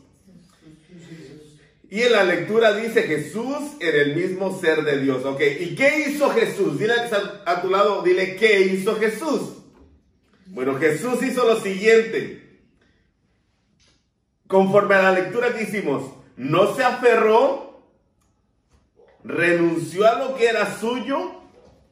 Y 1.90 2.02
en 2.02 2.12
la 2.12 2.24
lectura 2.24 2.76
dice 2.76 3.04
Jesús 3.04 3.56
en 3.80 3.96
el 3.96 4.16
mismo 4.16 4.60
ser 4.60 4.84
de 4.84 5.00
Dios. 5.00 5.24
Ok, 5.24 5.42
¿y 5.60 5.74
qué 5.74 6.10
hizo 6.10 6.30
Jesús? 6.32 6.78
Dile 6.78 6.94
a 7.46 7.62
tu 7.62 7.70
lado, 7.70 8.02
dile, 8.02 8.36
¿qué 8.36 8.60
hizo 8.62 8.98
Jesús? 8.98 9.54
Bueno, 10.48 10.76
Jesús 10.76 11.24
hizo 11.24 11.46
lo 11.46 11.62
siguiente. 11.62 12.44
conforme 14.48 14.96
a 14.96 15.02
la 15.02 15.12
lectura 15.12 15.54
que 15.54 15.64
hicimos, 15.64 16.04
no 16.38 16.74
se 16.76 16.84
aferró, 16.84 17.84
renunció 19.24 20.08
a 20.08 20.20
lo 20.20 20.36
que 20.36 20.48
era 20.48 20.80
suyo, 20.80 21.37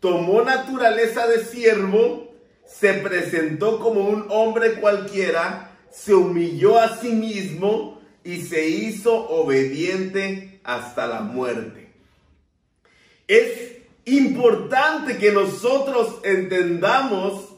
tomó 0.05 0.43
naturaleza 0.43 1.25
de 1.25 1.43
siervo, 1.43 2.31
se 2.63 2.93
presentó 2.93 3.79
como 3.79 4.01
un 4.07 4.27
hombre 4.29 4.75
cualquiera, 4.75 5.71
se 5.89 6.13
humilló 6.13 6.79
a 6.79 6.97
sí 6.97 7.09
mismo 7.09 7.99
y 8.23 8.43
se 8.43 8.67
hizo 8.67 9.15
obediente 9.15 10.59
hasta 10.63 11.07
la 11.07 11.21
muerte. 11.21 11.91
Es 13.27 13.79
importante 14.05 15.17
que 15.17 15.31
nosotros 15.31 16.19
entendamos 16.23 17.55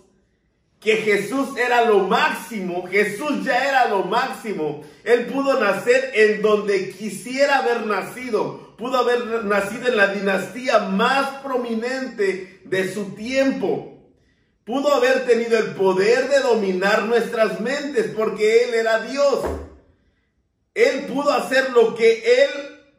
que 0.79 0.95
Jesús 0.95 1.49
era 1.57 1.83
lo 1.83 1.99
máximo, 2.07 2.87
Jesús 2.87 3.43
ya 3.43 3.67
era 3.67 3.89
lo 3.89 4.05
máximo. 4.05 4.85
Él 5.03 5.25
pudo 5.25 5.59
nacer 5.59 6.11
en 6.13 6.41
donde 6.41 6.91
quisiera 6.91 7.57
haber 7.57 7.85
nacido, 7.85 8.66
pudo 8.77 8.97
haber 8.97 9.45
nacido 9.45 9.87
en 9.87 9.97
la 9.97 10.07
dinastía 10.07 10.79
más 10.79 11.41
prominente 11.41 12.61
de 12.65 12.93
su 12.93 13.15
tiempo. 13.15 13.97
Pudo 14.63 14.93
haber 14.93 15.25
tenido 15.25 15.57
el 15.57 15.75
poder 15.75 16.29
de 16.29 16.39
dominar 16.39 17.05
nuestras 17.05 17.59
mentes 17.61 18.11
porque 18.15 18.65
Él 18.65 18.73
era 18.73 19.01
Dios. 19.01 19.39
Él 20.73 21.05
pudo 21.07 21.31
hacer 21.31 21.71
lo 21.71 21.95
que 21.95 22.43
Él 22.43 22.49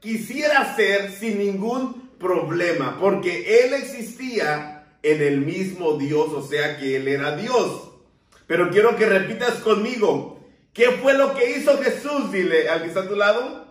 quisiera 0.01 0.61
hacer 0.61 1.13
sin 1.13 1.39
ningún 1.39 2.11
problema 2.19 2.99
porque 2.99 3.65
Él 3.65 3.75
existía 3.75 4.87
en 5.03 5.23
el 5.23 5.43
mismo 5.43 5.97
Dios, 5.97 6.33
o 6.33 6.47
sea 6.47 6.79
que 6.79 6.97
Él 6.97 7.07
era 7.07 7.37
Dios. 7.37 7.91
Pero 8.47 8.71
quiero 8.71 8.97
que 8.97 9.07
repitas 9.07 9.55
conmigo, 9.57 10.41
¿qué 10.73 10.91
fue 10.93 11.15
lo 11.15 11.35
que 11.35 11.51
hizo 11.51 11.79
Jesús? 11.79 12.33
Dile 12.33 12.69
al 12.69 12.83
que 12.83 12.89
está 12.89 13.01
a 13.01 13.09
tu 13.09 13.15
lado. 13.15 13.68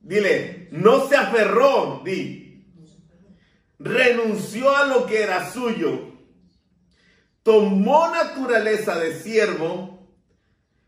Dile, 0.00 0.68
no 0.70 1.08
se 1.08 1.16
aferró, 1.16 2.02
di. 2.04 2.64
Renunció 3.78 4.74
a 4.76 4.86
lo 4.86 5.06
que 5.06 5.22
era 5.22 5.50
suyo. 5.50 6.12
Tomó 7.42 8.08
naturaleza 8.10 8.98
de 8.98 9.20
siervo. 9.20 10.06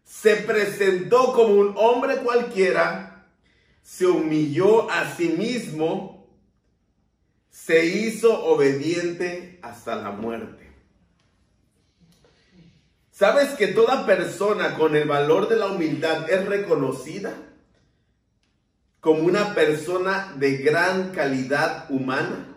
Se 0.05 0.37
presentó 0.37 1.33
como 1.33 1.55
un 1.55 1.75
hombre 1.77 2.17
cualquiera. 2.17 3.29
Se 3.83 4.07
humilló 4.07 4.91
a 4.91 5.15
sí 5.15 5.29
mismo 5.29 6.21
se 7.51 7.85
hizo 7.85 8.45
obediente 8.47 9.59
hasta 9.63 9.97
la 9.97 10.11
muerte. 10.11 10.71
¿Sabes 13.11 13.51
que 13.51 13.69
toda 13.69 14.07
persona 14.07 14.77
con 14.77 14.97
el 14.97 15.07
valor 15.07 15.49
de 15.49 15.57
la 15.57 15.67
humildad 15.67 16.31
es 16.31 16.47
reconocida 16.47 17.35
como 19.01 19.21
una 19.21 19.55
persona 19.55 20.33
de 20.37 20.59
gran 20.59 21.11
calidad 21.11 21.91
humana? 21.91 22.57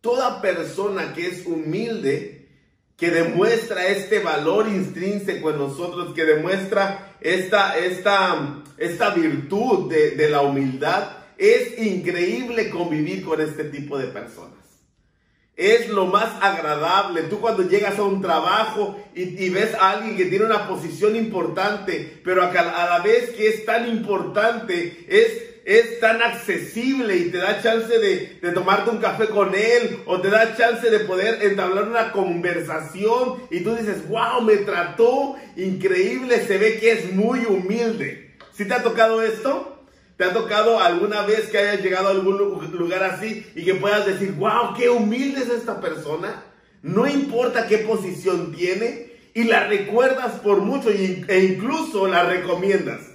Toda 0.00 0.40
persona 0.40 1.12
que 1.14 1.26
es 1.26 1.46
humilde, 1.46 2.48
que 2.96 3.10
demuestra 3.10 3.88
este 3.88 4.20
valor 4.20 4.68
intrínseco 4.68 5.50
en 5.50 5.58
nosotros, 5.58 6.14
que 6.14 6.24
demuestra 6.24 7.16
esta, 7.20 7.78
esta, 7.78 8.62
esta 8.76 9.10
virtud 9.10 9.90
de, 9.90 10.12
de 10.12 10.30
la 10.30 10.42
humildad, 10.42 11.18
es 11.38 11.78
increíble 11.78 12.68
convivir 12.70 13.24
con 13.24 13.40
este 13.40 13.64
tipo 13.64 13.96
de 13.96 14.08
personas. 14.08 14.58
Es 15.58 15.88
lo 15.88 16.06
más 16.06 16.40
agradable. 16.40 17.22
Tú 17.22 17.40
cuando 17.40 17.68
llegas 17.68 17.98
a 17.98 18.04
un 18.04 18.22
trabajo 18.22 18.96
y, 19.12 19.50
ves 19.50 19.74
a 19.74 19.90
alguien 19.90 20.16
que 20.16 20.26
tiene 20.26 20.44
una 20.44 20.68
posición 20.68 21.16
importante, 21.16 22.20
pero 22.24 22.44
a, 22.44 22.52
la 22.52 23.00
vez 23.00 23.30
que 23.30 23.48
es 23.48 23.64
tan 23.64 23.88
importante, 23.88 25.04
es, 25.08 25.57
es 25.68 26.00
tan 26.00 26.22
accesible 26.22 27.14
y 27.14 27.30
te 27.30 27.36
da 27.36 27.60
chance 27.60 27.98
de, 27.98 28.52
tomarte 28.52 28.88
un 28.88 28.96
café 28.96 29.26
con 29.26 29.54
él 29.54 29.98
o 30.06 30.18
te 30.18 30.30
da 30.30 30.56
chance 30.56 30.88
de 30.88 31.00
poder 31.00 31.42
entablar 31.42 31.86
una 31.86 32.10
conversación 32.10 33.34
y 33.50 33.60
tú 33.60 33.74
dices, 33.74 34.08
wow, 34.08 34.40
me 34.40 34.56
trató 34.56 35.36
increíble, 35.56 36.40
se 36.46 36.56
ve 36.56 36.78
que 36.78 36.92
es 36.92 37.12
muy 37.12 37.44
humilde. 37.44 38.34
¿Sí 38.54 38.64
te 38.64 38.72
ha 38.72 38.82
tocado 38.82 39.20
esto? 39.22 39.84
¿Te 40.16 40.24
ha 40.24 40.32
tocado 40.32 40.80
alguna 40.80 41.20
vez 41.26 41.50
que 41.50 41.58
hayas 41.58 41.82
llegado 41.82 42.08
a 42.08 42.12
algún 42.12 42.38
lugar 42.72 43.04
así 43.04 43.46
y 43.54 43.62
que 43.62 43.74
puedas 43.74 44.06
decir, 44.06 44.32
wow, 44.38 44.74
qué 44.74 44.88
humilde 44.88 45.42
es 45.42 45.50
esta 45.50 45.82
persona? 45.82 46.44
No 46.80 47.06
importa 47.06 47.66
qué 47.66 47.76
posición 47.76 48.54
tiene 48.56 49.12
y 49.34 49.44
la 49.44 49.66
recuerdas 49.66 50.40
por 50.40 50.62
mucho 50.62 50.88
e 50.88 51.44
incluso 51.44 52.08
la 52.08 52.22
recomiendas. 52.22 53.07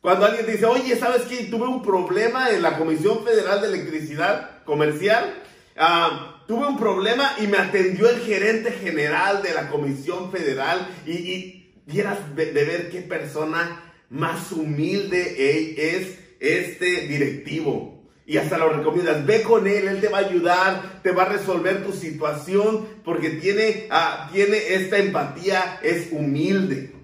Cuando 0.00 0.24
alguien 0.24 0.46
te 0.46 0.52
dice, 0.52 0.64
oye, 0.64 0.96
¿sabes 0.96 1.22
qué? 1.22 1.44
Tuve 1.44 1.66
un 1.66 1.82
problema 1.82 2.50
en 2.50 2.62
la 2.62 2.78
Comisión 2.78 3.22
Federal 3.22 3.60
de 3.60 3.68
Electricidad 3.68 4.64
Comercial. 4.64 5.34
Ah, 5.76 6.42
tuve 6.46 6.66
un 6.66 6.78
problema 6.78 7.34
y 7.38 7.46
me 7.46 7.58
atendió 7.58 8.08
el 8.08 8.20
gerente 8.20 8.72
general 8.72 9.42
de 9.42 9.52
la 9.52 9.68
Comisión 9.68 10.32
Federal 10.32 10.88
y, 11.06 11.12
y 11.12 11.72
vieras 11.84 12.34
de 12.34 12.52
ver 12.52 12.90
qué 12.90 13.02
persona 13.02 13.92
más 14.08 14.52
humilde 14.52 15.96
es 15.96 16.18
este 16.40 17.06
directivo. 17.06 18.00
Y 18.24 18.38
hasta 18.38 18.56
lo 18.58 18.70
recomiendas, 18.70 19.26
ve 19.26 19.42
con 19.42 19.66
él, 19.66 19.88
él 19.88 20.00
te 20.00 20.08
va 20.08 20.18
a 20.18 20.26
ayudar, 20.28 21.00
te 21.02 21.10
va 21.10 21.24
a 21.24 21.28
resolver 21.28 21.84
tu 21.84 21.92
situación, 21.92 22.86
porque 23.04 23.30
tiene, 23.30 23.88
ah, 23.90 24.30
tiene 24.32 24.74
esta 24.74 24.98
empatía, 24.98 25.80
es 25.82 26.08
humilde. 26.12 26.99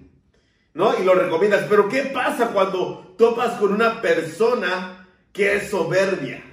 ¿No? 0.77 0.97
Y 0.99 1.03
lo 1.03 1.15
recomiendas. 1.15 1.65
Pero 1.67 1.89
¿qué 1.89 2.03
pasa 2.03 2.49
cuando 2.49 3.15
topas 3.17 3.53
con 3.53 3.73
una 3.73 3.99
persona 3.99 5.07
que 5.33 5.55
es 5.55 5.71
soberbia? 5.71 6.43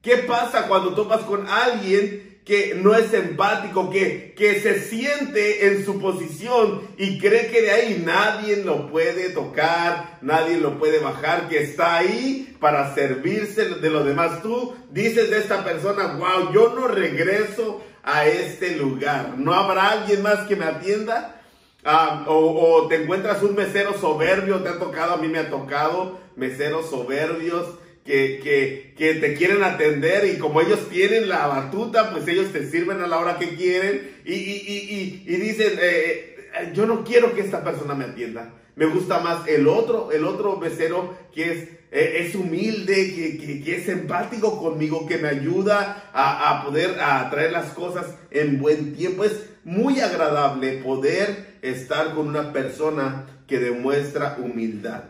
¿Qué 0.00 0.18
pasa 0.18 0.68
cuando 0.68 0.94
topas 0.94 1.22
con 1.22 1.48
alguien 1.48 2.38
que 2.44 2.74
no 2.76 2.94
es 2.94 3.12
empático, 3.12 3.90
que, 3.90 4.32
que 4.36 4.60
se 4.60 4.80
siente 4.80 5.66
en 5.66 5.84
su 5.84 5.98
posición 5.98 6.82
y 6.98 7.18
cree 7.18 7.48
que 7.48 7.62
de 7.62 7.70
ahí 7.72 8.02
nadie 8.06 8.58
lo 8.58 8.88
puede 8.92 9.30
tocar, 9.30 10.18
nadie 10.20 10.58
lo 10.58 10.78
puede 10.78 11.00
bajar, 11.00 11.48
que 11.48 11.60
está 11.62 11.96
ahí 11.96 12.56
para 12.60 12.94
servirse 12.94 13.64
de 13.64 13.90
los 13.90 14.04
demás. 14.06 14.40
Tú 14.40 14.76
dices 14.92 15.30
de 15.30 15.38
esta 15.38 15.64
persona, 15.64 16.14
wow, 16.16 16.52
yo 16.52 16.74
no 16.76 16.86
regreso 16.86 17.82
a 18.04 18.24
este 18.28 18.76
lugar. 18.76 19.34
¿No 19.36 19.52
habrá 19.52 19.88
alguien 19.90 20.22
más 20.22 20.46
que 20.46 20.54
me 20.54 20.66
atienda? 20.66 21.40
Ah, 21.84 22.24
o, 22.28 22.86
te 22.88 23.02
encuentras 23.02 23.42
un 23.42 23.54
mesero 23.54 23.92
soberbio, 23.92 24.62
te 24.62 24.70
ha 24.70 24.78
tocado, 24.78 25.14
a 25.14 25.16
mí 25.18 25.28
me 25.28 25.38
ha 25.38 25.50
tocado 25.50 26.18
meseros 26.34 26.88
soberbios 26.88 27.66
que, 28.04 28.94
que, 28.96 29.14
te 29.14 29.34
quieren 29.34 29.62
atender 29.62 30.26
y 30.26 30.38
como 30.38 30.62
ellos 30.62 30.88
tienen 30.88 31.28
la 31.28 31.46
batuta, 31.46 32.10
pues 32.10 32.26
ellos 32.26 32.52
te 32.52 32.66
sirven 32.70 33.02
a 33.02 33.06
la 33.06 33.18
hora 33.18 33.38
que 33.38 33.54
quieren 33.54 34.16
y, 34.24 34.32
y, 34.32 35.24
y, 35.26 35.36
dicen, 35.36 35.72
eh, 35.78 36.36
eh, 36.58 36.72
yo 36.74 36.86
no 36.86 37.04
quiero 37.04 37.34
que 37.34 37.42
esta 37.42 37.62
persona 37.62 37.94
me 37.94 38.04
atienda. 38.04 38.54
Me 38.76 38.86
gusta 38.86 39.20
más 39.20 39.46
el 39.46 39.68
otro, 39.68 40.10
el 40.10 40.24
otro 40.24 40.58
becero 40.58 41.14
que 41.34 41.52
es, 41.52 41.68
eh, 41.92 42.26
es 42.26 42.34
humilde, 42.34 43.14
que, 43.14 43.62
que, 43.62 43.76
es 43.76 43.88
empático 43.88 44.58
conmigo, 44.58 45.06
que 45.06 45.18
me 45.18 45.28
ayuda 45.28 46.10
a, 46.12 46.50
a 46.50 46.64
poder 46.64 46.98
a 47.00 47.28
traer 47.30 47.52
las 47.52 47.72
cosas 47.72 48.06
en 48.30 48.58
buen 48.58 48.96
tiempo. 48.96 49.24
Es 49.24 49.50
muy 49.64 50.00
agradable 50.00 50.78
poder 50.78 51.53
estar 51.70 52.14
con 52.14 52.28
una 52.28 52.52
persona 52.52 53.26
que 53.46 53.58
demuestra 53.58 54.36
humildad. 54.38 55.04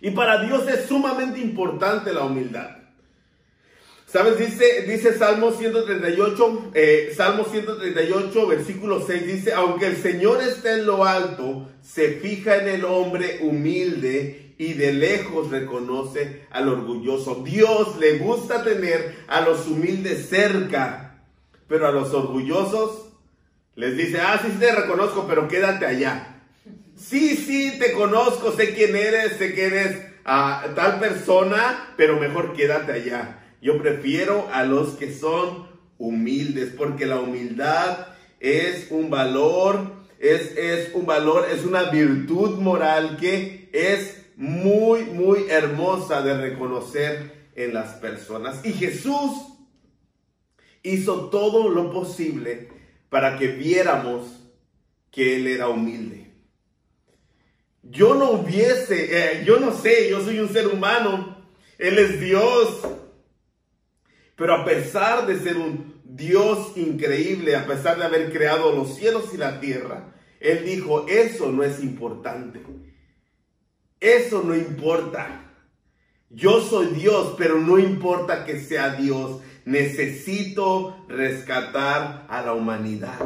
Y 0.00 0.10
para 0.12 0.42
Dios 0.44 0.68
es 0.68 0.86
sumamente 0.86 1.40
importante 1.40 2.12
la 2.12 2.24
humildad. 2.24 2.76
¿Sabes? 4.06 4.38
Dice, 4.38 4.84
dice 4.86 5.18
Salmo 5.18 5.52
138, 5.52 6.70
eh, 6.72 7.12
Salmo 7.14 7.44
138, 7.44 8.46
versículo 8.46 9.04
6, 9.06 9.26
dice, 9.26 9.52
aunque 9.52 9.86
el 9.86 9.96
Señor 9.96 10.42
esté 10.42 10.74
en 10.74 10.86
lo 10.86 11.04
alto, 11.04 11.68
se 11.82 12.12
fija 12.12 12.56
en 12.56 12.68
el 12.68 12.84
hombre 12.86 13.40
humilde 13.42 14.54
y 14.56 14.72
de 14.72 14.94
lejos 14.94 15.50
reconoce 15.50 16.46
al 16.50 16.68
orgulloso. 16.68 17.42
Dios 17.44 17.98
le 17.98 18.18
gusta 18.18 18.64
tener 18.64 19.14
a 19.28 19.42
los 19.42 19.66
humildes 19.66 20.28
cerca, 20.30 21.22
pero 21.68 21.86
a 21.86 21.92
los 21.92 22.14
orgullosos 22.14 23.07
les 23.78 23.96
dice, 23.96 24.18
ah, 24.20 24.40
sí, 24.44 24.50
te 24.58 24.74
reconozco, 24.74 25.24
pero 25.28 25.46
quédate 25.46 25.86
allá. 25.86 26.40
Sí, 26.96 27.36
sí, 27.36 27.78
te 27.78 27.92
conozco, 27.92 28.50
sé 28.50 28.74
quién 28.74 28.96
eres, 28.96 29.34
sé 29.34 29.54
que 29.54 29.66
eres 29.66 29.96
a 30.24 30.62
ah, 30.64 30.74
tal 30.74 30.98
persona, 30.98 31.94
pero 31.96 32.18
mejor 32.18 32.54
quédate 32.54 32.90
allá. 32.90 33.38
Yo 33.62 33.80
prefiero 33.80 34.48
a 34.52 34.64
los 34.64 34.94
que 34.94 35.14
son 35.14 35.68
humildes, 35.96 36.72
porque 36.76 37.06
la 37.06 37.20
humildad 37.20 38.08
es 38.40 38.88
un 38.90 39.10
valor, 39.10 39.92
es, 40.18 40.56
es 40.56 40.92
un 40.92 41.06
valor, 41.06 41.46
es 41.48 41.64
una 41.64 41.84
virtud 41.84 42.58
moral 42.58 43.16
que 43.16 43.70
es 43.72 44.26
muy, 44.34 45.04
muy 45.04 45.46
hermosa 45.50 46.22
de 46.22 46.36
reconocer 46.36 47.48
en 47.54 47.74
las 47.74 47.90
personas. 47.94 48.60
Y 48.64 48.72
Jesús 48.72 49.30
hizo 50.82 51.30
todo 51.30 51.68
lo 51.68 51.92
posible 51.92 52.76
para 53.08 53.36
que 53.38 53.48
viéramos 53.48 54.26
que 55.10 55.36
Él 55.36 55.46
era 55.46 55.68
humilde. 55.68 56.26
yo 57.82 58.14
no 58.14 58.32
hubiese, 58.32 59.40
eh, 59.40 59.44
yo 59.44 59.58
no 59.58 59.72
sé, 59.72 60.10
yo 60.10 60.22
soy 60.22 60.38
un 60.40 60.48
ser 60.48 60.66
humano, 60.68 61.38
Él 61.78 61.98
es 61.98 62.20
Dios. 62.20 62.82
Pero 64.36 64.54
a 64.54 64.64
pesar 64.64 65.26
de 65.26 65.38
ser 65.40 65.56
un 65.56 66.00
Dios 66.04 66.76
increíble, 66.76 67.56
a 67.56 67.66
pesar 67.66 67.98
de 67.98 68.04
haber 68.04 68.32
creado 68.32 68.72
los 68.72 68.94
cielos 68.94 69.32
y 69.32 69.36
la 69.36 69.58
tierra, 69.60 70.14
Él 70.38 70.64
dijo, 70.64 71.06
eso 71.08 71.50
no 71.50 71.64
es 71.64 71.82
importante. 71.82 72.60
Eso 74.00 74.42
no 74.42 74.54
importa. 74.54 75.48
Yo 76.30 76.60
soy 76.60 76.86
Dios, 76.88 77.34
pero 77.36 77.58
no 77.58 77.78
importa 77.78 78.44
que 78.44 78.60
sea 78.60 78.90
Dios. 78.90 79.40
Necesito 79.68 81.04
rescatar 81.08 82.24
a 82.30 82.40
la 82.40 82.54
humanidad. 82.54 83.20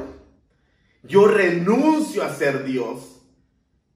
Yo 1.04 1.28
renuncio 1.28 2.25
a 2.25 2.34
ser 2.34 2.64
Dios. 2.64 3.22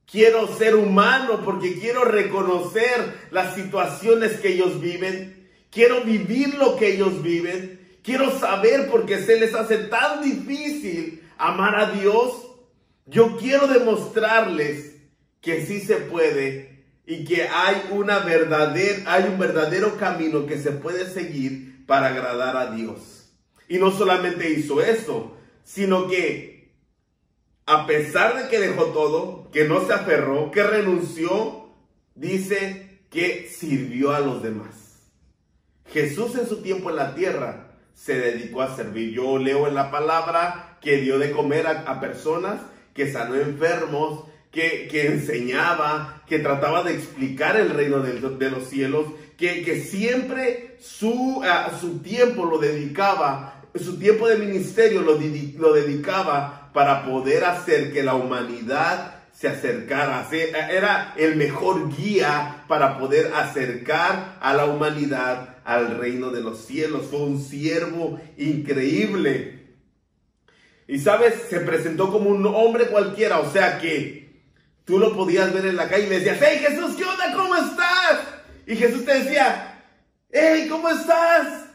Quiero 0.09 0.47
ser 0.57 0.77
humano 0.77 1.43
porque 1.45 1.77
quiero 1.81 2.05
reconocer 2.05 3.27
las 3.33 3.57
situaciones 3.57 4.39
que 4.39 4.53
ellos 4.53 4.81
viven. 4.81 5.49
Quiero 5.73 6.05
vivir 6.05 6.55
lo 6.55 6.77
que 6.77 6.95
ellos 6.95 7.21
viven. 7.21 7.81
Quiero 8.05 8.31
saber 8.39 8.89
por 8.93 9.07
qué 9.07 9.19
se 9.19 9.41
les 9.41 9.53
hace 9.53 9.79
tan 9.79 10.23
difícil 10.23 11.25
amar 11.39 11.75
a 11.75 11.91
Dios. 11.91 12.47
Yo 13.07 13.39
quiero 13.39 13.67
demostrarles 13.67 14.95
que 15.41 15.67
sí 15.67 15.81
se 15.81 15.97
puede 15.97 16.85
y 17.07 17.25
que 17.25 17.43
hay 17.43 17.89
una 17.91 18.25
hay 18.25 19.25
un 19.25 19.37
verdadero 19.37 19.97
camino 19.97 20.47
que 20.47 20.59
se 20.61 20.71
puede 20.71 21.11
seguir 21.11 21.76
para 21.87 22.09
agradar 22.09 22.57
a 22.57 22.71
Dios. 22.73 23.33
Y 23.69 23.79
no 23.79 23.91
solamente 23.91 24.51
hizo 24.51 24.83
eso, 24.83 25.37
sino 25.65 26.09
que 26.09 26.57
a 27.67 27.87
pesar 27.87 28.37
de 28.41 28.49
que 28.49 28.61
dejó 28.61 28.87
todo, 28.87 29.51
que 29.51 29.65
no 29.65 29.85
se 29.87 29.93
aferró, 29.93 30.51
que 30.53 30.63
renunció, 30.63 31.71
dice 32.15 33.01
que 33.11 33.49
sirvió 33.49 34.13
a 34.13 34.21
los 34.21 34.43
demás. 34.43 34.87
Jesús 35.93 36.37
en 36.37 36.47
su 36.47 36.63
tiempo 36.63 36.91
en 36.91 36.97
la 36.97 37.15
tierra 37.15 37.67
se 37.95 38.19
dedicó 38.19 38.63
a 38.63 38.77
servir. 38.77 39.13
Yo 39.13 39.39
leo 39.39 39.67
en 39.67 39.75
la 39.75 39.91
palabra 39.91 40.79
que 40.81 40.99
dio 40.99 41.19
de 41.19 41.33
comer 41.33 41.67
a, 41.67 42.01
personas, 42.01 42.61
que 42.95 43.11
sanó 43.11 43.35
enfermos, 43.35 44.25
que, 44.53 44.89
enseñaba, 45.07 46.23
que 46.27 46.39
trataba 46.39 46.83
de 46.83 46.95
explicar 46.95 47.57
el 47.57 47.71
reino 47.71 48.01
de, 48.01 48.51
los 48.51 48.69
cielos, 48.69 49.07
que, 49.37 49.81
siempre 49.83 50.77
su, 50.81 51.43
su, 51.81 51.99
tiempo 51.99 52.45
lo 52.45 52.59
dedicaba, 52.59 53.63
su 53.75 53.99
tiempo 53.99 54.29
de 54.29 54.37
ministerio 54.37 55.03
lo, 55.03 55.19
lo 55.59 55.73
dedicaba 55.73 56.71
para 56.73 57.05
poder 57.05 57.45
hacer 57.45 57.93
que 57.93 58.03
la 58.03 58.15
humanidad 58.15 59.15
se 59.33 59.49
acercara, 59.49 60.27
era 60.33 61.13
el 61.17 61.37
mejor 61.37 61.95
guía 61.95 62.65
para 62.69 62.99
poder 62.99 63.33
acercar 63.35 64.39
a 64.41 64.55
la 64.55 64.65
humanidad 64.65 65.57
al 65.65 65.99
reino 65.99 66.31
de 66.31 66.41
los 66.41 66.65
cielos. 66.65 67.07
Fue 67.11 67.21
un 67.21 67.43
siervo 67.43 68.19
increíble. 68.39 69.67
Y 70.89 70.99
sabes, 71.01 71.35
se 71.51 71.61
presentó 71.61 72.11
como 72.11 72.31
un 72.31 72.47
hombre 72.47 72.87
cualquiera, 72.87 73.41
o 73.41 73.53
sea 73.53 73.79
que 73.79 74.27
Tú 74.87 75.01
lo 75.01 75.17
podías 75.17 75.53
ver 75.53 75.67
en 75.67 75.75
la 75.75 75.89
calle 75.89 76.07
y 76.07 76.09
le 76.09 76.21
decías, 76.21 76.39
hey 76.41 76.61
Jesús, 76.61 76.95
¿qué 76.97 77.05
onda? 77.05 77.33
¿Cómo 77.35 77.57
estás? 77.57 78.21
Y 78.67 78.77
Jesús 78.77 79.05
te 79.05 79.21
decía, 79.21 79.85
hey, 80.31 80.67
¿cómo 80.69 80.89
estás? 80.89 81.67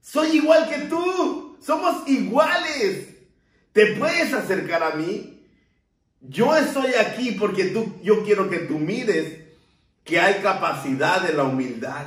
Soy 0.00 0.38
igual 0.38 0.68
que 0.68 0.78
tú. 0.86 1.58
Somos 1.60 2.08
iguales. 2.08 3.08
¿Te 3.72 3.94
puedes 3.96 4.32
acercar 4.32 4.82
a 4.82 4.92
mí? 4.92 5.46
Yo 6.20 6.56
estoy 6.56 6.94
aquí 6.94 7.32
porque 7.32 7.66
tú, 7.66 8.00
yo 8.02 8.24
quiero 8.24 8.48
que 8.48 8.60
tú 8.60 8.78
mires 8.78 9.38
que 10.04 10.18
hay 10.18 10.42
capacidad 10.42 11.22
de 11.22 11.34
la 11.34 11.44
humildad. 11.44 12.06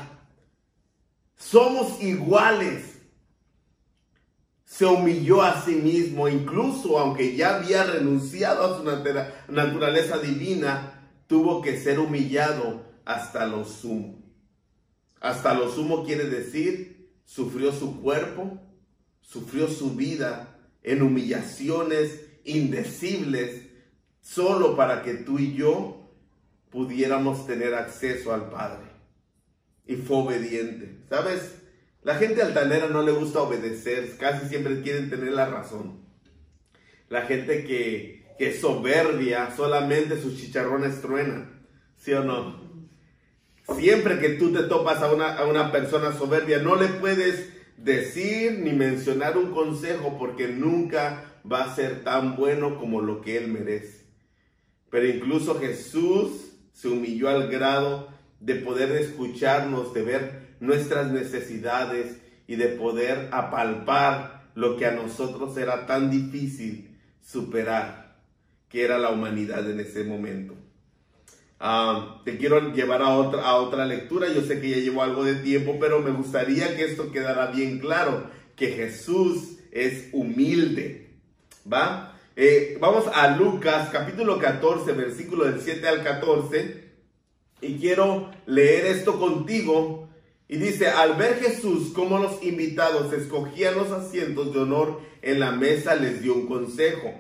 Somos 1.38 2.02
iguales 2.02 2.94
se 4.74 4.88
humilló 4.88 5.44
a 5.44 5.62
sí 5.62 5.76
mismo, 5.76 6.28
incluso 6.28 6.98
aunque 6.98 7.36
ya 7.36 7.58
había 7.58 7.84
renunciado 7.84 8.66
a 8.66 8.78
su 8.80 9.54
naturaleza 9.54 10.18
divina, 10.18 11.12
tuvo 11.28 11.62
que 11.62 11.80
ser 11.80 12.00
humillado 12.00 12.82
hasta 13.06 13.46
lo 13.46 13.66
sumo. 13.66 14.23
Hasta 15.24 15.54
lo 15.54 15.72
sumo 15.72 16.04
quiere 16.04 16.26
decir, 16.26 17.10
sufrió 17.24 17.72
su 17.72 18.02
cuerpo, 18.02 18.60
sufrió 19.22 19.70
su 19.70 19.96
vida 19.96 20.60
en 20.84 21.02
humillaciones 21.02 22.26
indecibles, 22.44 23.70
solo 24.20 24.76
para 24.76 25.02
que 25.02 25.14
tú 25.14 25.40
y 25.40 25.56
yo 25.56 26.12
pudiéramos 26.70 27.48
tener 27.48 27.74
acceso 27.74 28.34
al 28.34 28.50
Padre. 28.50 28.84
Y 29.88 29.96
fue 29.96 30.18
obediente. 30.18 31.06
¿Sabes? 31.08 31.56
La 32.02 32.16
gente 32.16 32.42
altanera 32.42 32.90
no 32.90 33.02
le 33.02 33.14
gusta 33.14 33.44
obedecer, 33.44 34.18
casi 34.18 34.50
siempre 34.50 34.82
quieren 34.82 35.10
tener 35.10 35.32
la 35.32 35.46
razón. 35.46 36.04
La 37.08 37.22
gente 37.22 37.64
que, 37.64 38.36
es 38.40 38.60
soberbia, 38.60 39.56
solamente 39.56 40.22
sus 40.22 40.36
chicharrones 40.36 41.00
truenan, 41.02 41.66
¿sí 41.96 42.12
o 42.12 42.26
no? 42.26 42.63
Siempre 43.78 44.20
que 44.20 44.30
tú 44.30 44.52
te 44.52 44.64
topas 44.64 45.02
a 45.02 45.14
una, 45.14 45.36
a 45.38 45.46
una 45.46 45.72
persona 45.72 46.14
soberbia, 46.14 46.60
no 46.60 46.76
le 46.76 46.88
puedes 46.88 47.54
decir 47.78 48.60
ni 48.60 48.74
mencionar 48.74 49.38
un 49.38 49.52
consejo 49.52 50.18
porque 50.18 50.48
nunca 50.48 51.34
va 51.50 51.64
a 51.64 51.76
ser 51.76 52.04
tan 52.04 52.36
bueno 52.36 52.78
como 52.78 53.02
lo 53.02 53.22
que 53.22 53.38
él 53.38 53.48
merece. 53.48 54.06
Pero 54.90 55.08
incluso 55.08 55.60
Jesús 55.60 56.52
se 56.74 56.88
humilló 56.88 57.30
al 57.30 57.50
grado 57.50 58.10
de 58.40 58.56
poder 58.56 58.92
escucharnos, 58.92 59.94
de 59.94 60.04
ver 60.04 60.56
nuestras 60.60 61.12
necesidades 61.12 62.18
y 62.48 62.56
de 62.56 62.68
poder 62.70 63.30
apalpar 63.32 64.44
lo 64.56 64.78
que 64.78 64.86
a 64.86 64.92
nosotros 64.92 65.58
era 65.58 65.86
tan 65.86 66.12
difícil 66.12 67.00
superar, 67.22 68.18
que 68.70 68.84
era 68.84 68.98
la 68.98 69.10
humanidad 69.10 69.70
en 69.70 69.80
ese 69.80 70.04
momento. 70.04 70.56
Te 72.26 72.38
quiero 72.38 72.74
llevar 72.74 73.02
a 73.02 73.16
otra, 73.16 73.44
a 73.44 73.56
otra 73.56 73.86
lectura, 73.86 74.28
yo 74.28 74.42
sé 74.42 74.60
que 74.60 74.70
ya 74.70 74.78
llevo 74.78 75.02
algo 75.02 75.24
de 75.24 75.36
tiempo, 75.36 75.78
pero 75.80 76.00
me 76.00 76.12
gustaría 76.12 76.76
que 76.76 76.86
esto 76.86 77.12
quedara 77.12 77.48
bien 77.48 77.80
claro, 77.80 78.30
que 78.56 78.70
Jesús 78.70 79.60
es 79.72 80.10
humilde, 80.12 81.16
¿va? 81.72 82.18
Eh, 82.36 82.78
vamos 82.82 83.06
a 83.14 83.36
Lucas 83.38 83.90
capítulo 83.92 84.40
14, 84.40 84.92
versículo 84.92 85.46
del 85.46 85.62
7 85.62 85.88
al 85.88 86.04
14, 86.04 86.92
y 87.62 87.78
quiero 87.78 88.30
leer 88.46 88.88
esto 88.88 89.20
contigo 89.20 90.10
y 90.48 90.58
dice, 90.58 90.88
al 90.88 91.16
ver 91.16 91.40
Jesús 91.40 91.92
cómo 91.96 92.20
los 92.20 92.44
invitados 92.44 93.12
escogían 93.14 93.76
los 93.76 93.92
asientos 93.92 94.54
de 94.54 94.60
honor 94.60 95.02
en 95.22 95.40
la 95.40 95.52
mesa, 95.52 95.96
les 95.96 96.22
dio 96.22 96.36
un 96.36 96.48
consejo. 96.48 97.12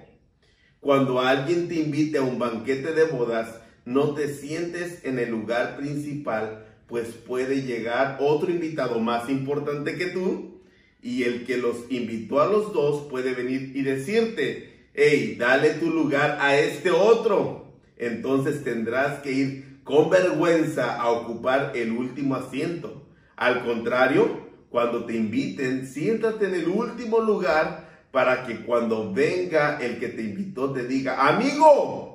Cuando 0.80 1.19
alguien 1.19 1.67
te 1.67 1.76
invite 1.76 2.17
a 2.17 2.22
un 2.22 2.38
banquete 2.38 2.91
de 2.91 3.06
bodas, 3.06 3.56
no 3.86 4.13
te 4.13 4.34
sientes 4.34 5.04
en 5.04 5.19
el 5.19 5.30
lugar 5.30 5.78
principal, 5.78 6.65
pues 6.88 7.10
puede 7.10 7.63
llegar 7.63 8.17
otro 8.19 8.52
invitado 8.52 9.00
más 9.00 9.30
importante 9.30 9.96
que 9.96 10.08
tú, 10.08 10.54
y 11.02 11.24
el 11.24 11.46
que 11.46 11.58
los 11.58 11.76
invitó 11.89 12.41
a 12.41 12.48
los 12.48 12.72
dos 12.72 13.08
puede 13.10 13.34
venir 13.34 13.74
y 13.76 13.82
decirte, 13.82 14.88
hey, 14.93 15.36
dale 15.38 15.72
tu 15.72 15.89
lugar 15.89 16.38
a 16.39 16.58
este 16.58 16.91
otro. 16.91 17.74
Entonces 17.98 18.63
tendrás 18.63 19.19
que 19.19 19.32
ir 19.32 19.80
con 19.84 20.10
vergüenza 20.10 20.96
a 20.96 21.10
ocupar 21.10 21.74
el 21.76 21.91
último 21.91 22.36
asiento. 22.36 23.06
Al 23.36 23.65
contrario, 23.65 24.48
cuando 24.69 25.06
te 25.06 25.15
inviten, 25.15 25.88
siéntate 25.88 26.48
en 26.48 26.56
el 26.56 26.67
último 26.69 27.19
lugar 27.19 27.89
para 28.12 28.46
que 28.46 28.62
cuando 28.62 29.12
venga 29.12 29.80
el 29.82 30.00
que 30.00 30.08
te 30.08 30.22
invitó 30.22 30.72
te 30.72 30.88
diga, 30.88 31.28
amigo, 31.28 32.12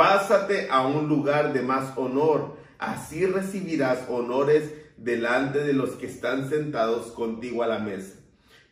pásate 0.00 0.68
a 0.70 0.86
un 0.86 1.08
lugar 1.08 1.52
de 1.52 1.60
más 1.60 1.92
honor. 1.98 2.56
Así 2.78 3.26
recibirás 3.26 4.08
honores 4.08 4.72
delante 4.96 5.58
de 5.58 5.74
los 5.74 5.90
que 5.90 6.06
están 6.06 6.48
sentados 6.48 7.12
contigo 7.12 7.62
a 7.62 7.66
la 7.66 7.80
mesa. 7.80 8.18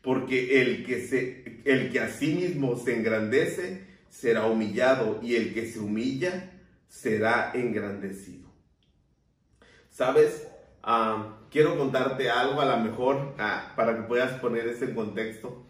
Porque 0.01 0.63
el 0.63 0.87
que, 0.87 1.07
se, 1.07 1.61
el 1.67 1.93
que 1.93 2.01
a 2.01 2.09
sí 2.09 2.33
mismo 2.33 2.79
se 2.79 2.97
engrandece 2.97 3.87
será 4.09 4.47
humillado 4.47 5.21
y 5.23 5.37
el 5.37 5.53
que 5.53 5.71
se 5.71 5.81
humilla 5.81 6.51
será 6.89 7.53
engrandecido. 7.53 8.49
¿Sabes? 9.91 10.49
Ah, 10.83 11.41
quiero 11.51 11.77
contarte 11.77 12.31
algo 12.31 12.63
a 12.63 12.65
lo 12.65 12.79
mejor 12.79 13.35
ah, 13.39 13.75
para 13.77 13.95
que 13.97 14.03
puedas 14.05 14.41
poner 14.41 14.67
eso 14.67 14.87
en 14.87 14.95
contexto. 14.95 15.67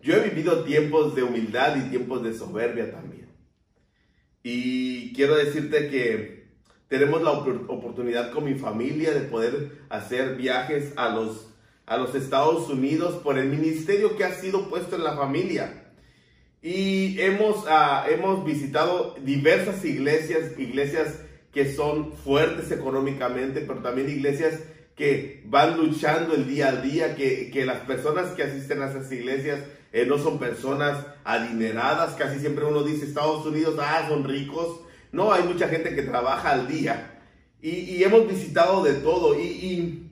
Yo 0.00 0.16
he 0.16 0.28
vivido 0.28 0.64
tiempos 0.64 1.14
de 1.14 1.22
humildad 1.22 1.76
y 1.76 1.88
tiempos 1.88 2.24
de 2.24 2.34
soberbia 2.34 2.90
también. 2.90 3.27
Y 4.50 5.12
quiero 5.12 5.36
decirte 5.36 5.90
que 5.90 6.44
tenemos 6.88 7.20
la 7.20 7.32
oportunidad 7.32 8.32
con 8.32 8.46
mi 8.46 8.54
familia 8.54 9.12
de 9.12 9.20
poder 9.20 9.72
hacer 9.90 10.36
viajes 10.36 10.94
a 10.96 11.10
los, 11.10 11.50
a 11.84 11.98
los 11.98 12.14
Estados 12.14 12.70
Unidos 12.70 13.20
por 13.22 13.38
el 13.38 13.50
ministerio 13.50 14.16
que 14.16 14.24
ha 14.24 14.32
sido 14.32 14.70
puesto 14.70 14.96
en 14.96 15.04
la 15.04 15.14
familia. 15.14 15.92
Y 16.62 17.20
hemos, 17.20 17.66
ah, 17.68 18.06
hemos 18.08 18.42
visitado 18.46 19.16
diversas 19.22 19.84
iglesias, 19.84 20.58
iglesias 20.58 21.20
que 21.52 21.70
son 21.70 22.14
fuertes 22.14 22.70
económicamente, 22.70 23.60
pero 23.60 23.80
también 23.80 24.08
iglesias 24.08 24.60
que 24.96 25.42
van 25.44 25.76
luchando 25.76 26.34
el 26.34 26.48
día 26.48 26.68
a 26.68 26.76
día, 26.76 27.14
que, 27.16 27.50
que 27.50 27.66
las 27.66 27.80
personas 27.80 28.30
que 28.30 28.44
asisten 28.44 28.80
a 28.80 28.88
esas 28.88 29.12
iglesias 29.12 29.60
eh, 29.92 30.04
no 30.06 30.18
son 30.18 30.38
personas 30.38 31.06
adineradas, 31.24 32.14
casi 32.14 32.38
siempre 32.40 32.64
uno 32.64 32.82
dice 32.82 33.06
Estados 33.06 33.46
Unidos, 33.46 33.76
ah, 33.80 34.06
son 34.08 34.24
ricos. 34.24 34.80
No, 35.12 35.32
hay 35.32 35.44
mucha 35.44 35.68
gente 35.68 35.94
que 35.94 36.02
trabaja 36.02 36.50
al 36.50 36.68
día. 36.68 37.20
Y, 37.62 38.02
hemos 38.04 38.28
visitado 38.28 38.84
de 38.84 38.94
todo. 38.94 39.38
Y, 39.38 39.46
y, 39.46 40.10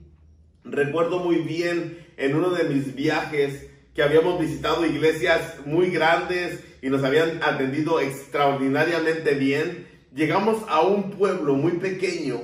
recuerdo 0.64 1.20
muy 1.20 1.36
bien 1.36 2.06
en 2.16 2.34
uno 2.34 2.50
de 2.50 2.64
mis 2.64 2.94
viajes 2.94 3.68
que 3.94 4.02
habíamos 4.02 4.40
visitado 4.40 4.84
iglesias 4.84 5.58
muy 5.64 5.90
grandes 5.90 6.60
y 6.82 6.88
nos 6.88 7.04
habían 7.04 7.42
atendido 7.42 8.00
extraordinariamente 8.00 9.34
bien. 9.34 9.86
Llegamos 10.14 10.62
a 10.68 10.80
un 10.80 11.10
pueblo 11.10 11.54
muy 11.54 11.72
pequeño 11.72 12.40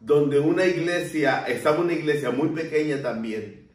donde 0.00 0.38
una 0.38 0.64
iglesia, 0.64 1.44
estaba 1.48 1.80
una 1.80 1.92
iglesia 1.92 2.30
muy 2.30 2.50
pequeña 2.50 3.02
también 3.02 3.65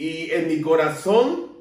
y 0.00 0.30
en 0.30 0.48
mi 0.48 0.62
corazón, 0.62 1.58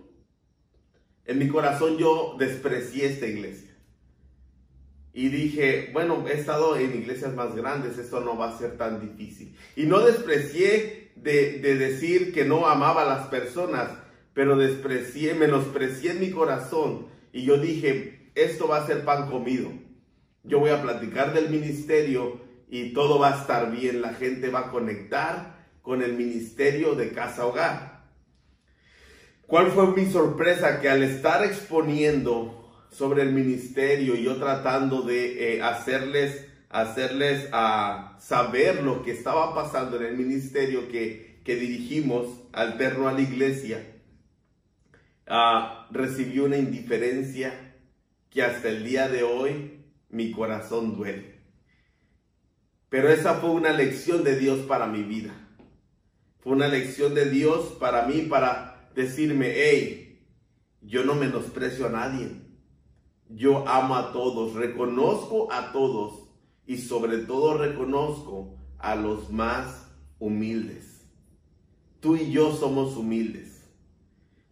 en 1.26 1.40
mi 1.40 1.50
corazón 1.50 1.98
yo 1.98 2.38
desprecié 2.40 3.08
esta 3.08 3.28
iglesia. 3.28 3.76
Y 5.12 5.28
dije, 5.28 5.90
bueno, 5.92 6.26
he 6.26 6.40
estado 6.40 6.78
en 6.78 6.96
iglesias 6.96 7.36
más 7.36 7.54
grandes, 7.54 7.98
esto 7.98 8.22
no 8.22 8.38
va 8.38 8.56
a 8.56 8.58
ser 8.58 8.78
tan 8.78 9.02
difícil. 9.02 9.58
Y 9.76 9.88
no 9.88 10.00
desprecié 10.00 11.12
de, 11.18 11.60
decir 11.60 12.32
que 12.34 12.46
no 12.46 12.66
amaba 12.66 13.02
a 13.02 13.18
las 13.18 13.28
personas, 13.28 13.90
pero 14.34 14.56
desprecié, 14.56 15.34
menosprecié 15.34 16.12
en 16.12 16.22
mi 16.22 16.32
corazón. 16.32 17.08
Y 17.34 17.44
yo 17.44 17.58
dije, 17.58 18.32
esto 18.36 18.70
va 18.70 18.78
a 18.78 18.88
ser 18.88 19.04
pan 19.04 19.30
comido. 19.30 19.70
Yo 20.46 20.60
voy 20.60 20.70
a 20.70 20.82
platicar 20.82 21.34
del 21.34 21.50
ministerio 21.50 22.40
y 22.70 22.94
todo 22.94 23.20
va 23.20 23.36
a 23.36 23.42
estar 23.42 23.70
bien. 23.70 24.02
La 24.02 24.14
gente 24.14 24.48
va 24.48 24.60
a 24.60 24.72
conectar 24.72 25.68
con 25.82 26.02
el 26.02 26.14
ministerio 26.14 26.96
de 26.96 27.12
casa 27.12 27.46
hogar. 27.46 27.99
¿Cuál 29.50 29.72
fue 29.72 29.88
mi 29.96 30.06
sorpresa? 30.06 30.80
Que 30.80 30.90
al 30.90 31.02
estar 31.02 31.44
exponiendo 31.44 32.70
sobre 32.92 33.24
el 33.24 33.34
ministerio 33.34 34.16
y 34.16 34.22
yo 34.22 34.36
tratando 34.36 35.02
de 35.02 35.56
eh, 35.56 35.64
hacerles, 35.64 36.46
hacerles 36.70 37.50
a 37.52 38.16
saber 38.20 38.84
lo 38.84 39.02
que 39.02 39.10
estaba 39.10 39.56
pasando 39.56 39.98
en 39.98 40.06
el 40.06 40.18
ministerio 40.18 40.88
que, 40.88 41.42
que 41.44 41.56
dirigimos 41.56 42.28
alterno 42.54 43.08
a 43.08 43.14
la 43.14 43.22
iglesia, 43.22 43.84
uh, 45.28 45.92
recibí 45.92 46.38
una 46.38 46.58
indiferencia 46.58 47.74
que 48.30 48.44
hasta 48.44 48.70
el 48.70 48.84
día 48.86 49.10
de 49.10 49.24
hoy 49.24 49.84
mi 50.10 50.30
corazón 50.30 50.96
duele. 50.96 51.40
Pero 52.90 53.10
esa 53.10 53.34
fue 53.34 53.50
una 53.50 53.72
lección 53.72 54.24
de 54.24 54.38
Dios 54.38 54.60
para 54.68 54.86
mi 54.86 55.02
vida. 55.02 55.34
Fue 56.38 56.54
una 56.54 56.68
lección 56.68 57.16
de 57.16 57.32
Dios 57.32 57.78
para 57.80 58.06
mí, 58.06 58.28
para 58.30 58.69
decirme, 59.00 59.52
hey, 59.56 60.22
yo 60.82 61.06
no 61.06 61.16
menosprecio 61.16 61.88
a 61.88 61.90
nadie. 61.90 62.30
Yo 63.30 63.68
amo 63.68 63.96
a 63.96 64.12
todos, 64.12 64.56
reconozco 64.56 65.52
a 65.52 65.72
todos 65.72 66.30
y 66.66 66.78
sobre 66.78 67.20
todo 67.20 67.58
reconozco 67.58 68.58
a 68.78 68.96
los 68.96 69.30
más 69.32 69.88
humildes. 70.20 71.06
Tú 72.00 72.16
y 72.16 72.32
yo 72.32 72.54
somos 72.56 72.98
humildes. 72.98 73.62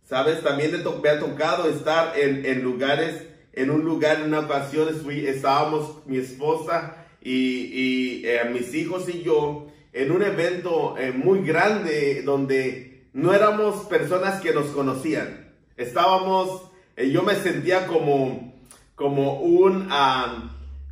Sabes, 0.03 0.41
también 0.41 0.71
me 0.71 1.10
ha 1.10 1.19
tocado 1.19 1.69
estar 1.69 2.17
en, 2.17 2.63
lugares, 2.63 3.27
en 3.51 3.69
un 3.69 3.83
lugar, 3.83 4.21
en 4.21 4.27
una 4.27 4.41
ocasión 4.41 4.88
estábamos 5.10 6.05
mi 6.05 6.17
esposa 6.17 7.05
y, 7.21 8.25
eh, 8.25 8.49
mis 8.53 8.73
hijos 8.73 9.10
y 9.10 9.23
yo 9.23 9.67
en 9.91 10.12
un 10.12 10.21
evento 10.21 10.95
eh, 10.97 11.12
muy 11.12 11.41
grande 11.41 12.21
donde 12.21 12.87
no 13.17 13.34
éramos 13.34 13.86
personas 13.88 14.39
que 14.41 14.53
nos 14.53 14.67
conocían. 14.67 15.51
Estábamos, 15.75 16.69
eh, 16.95 17.10
yo 17.10 17.23
me 17.23 17.34
sentía 17.34 17.88
como, 17.88 18.53
como 18.93 19.39
un, 19.39 19.89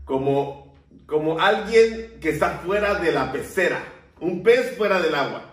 como, 0.05 0.75
como 1.05 1.39
alguien 1.39 2.17
que 2.19 2.29
está 2.29 2.61
fuera 2.65 2.95
de 2.95 3.11
la 3.11 3.31
pecera, 3.31 3.77
un 4.19 4.41
pez 4.41 4.75
fuera 4.75 4.99
del 4.99 5.13
agua. 5.13 5.51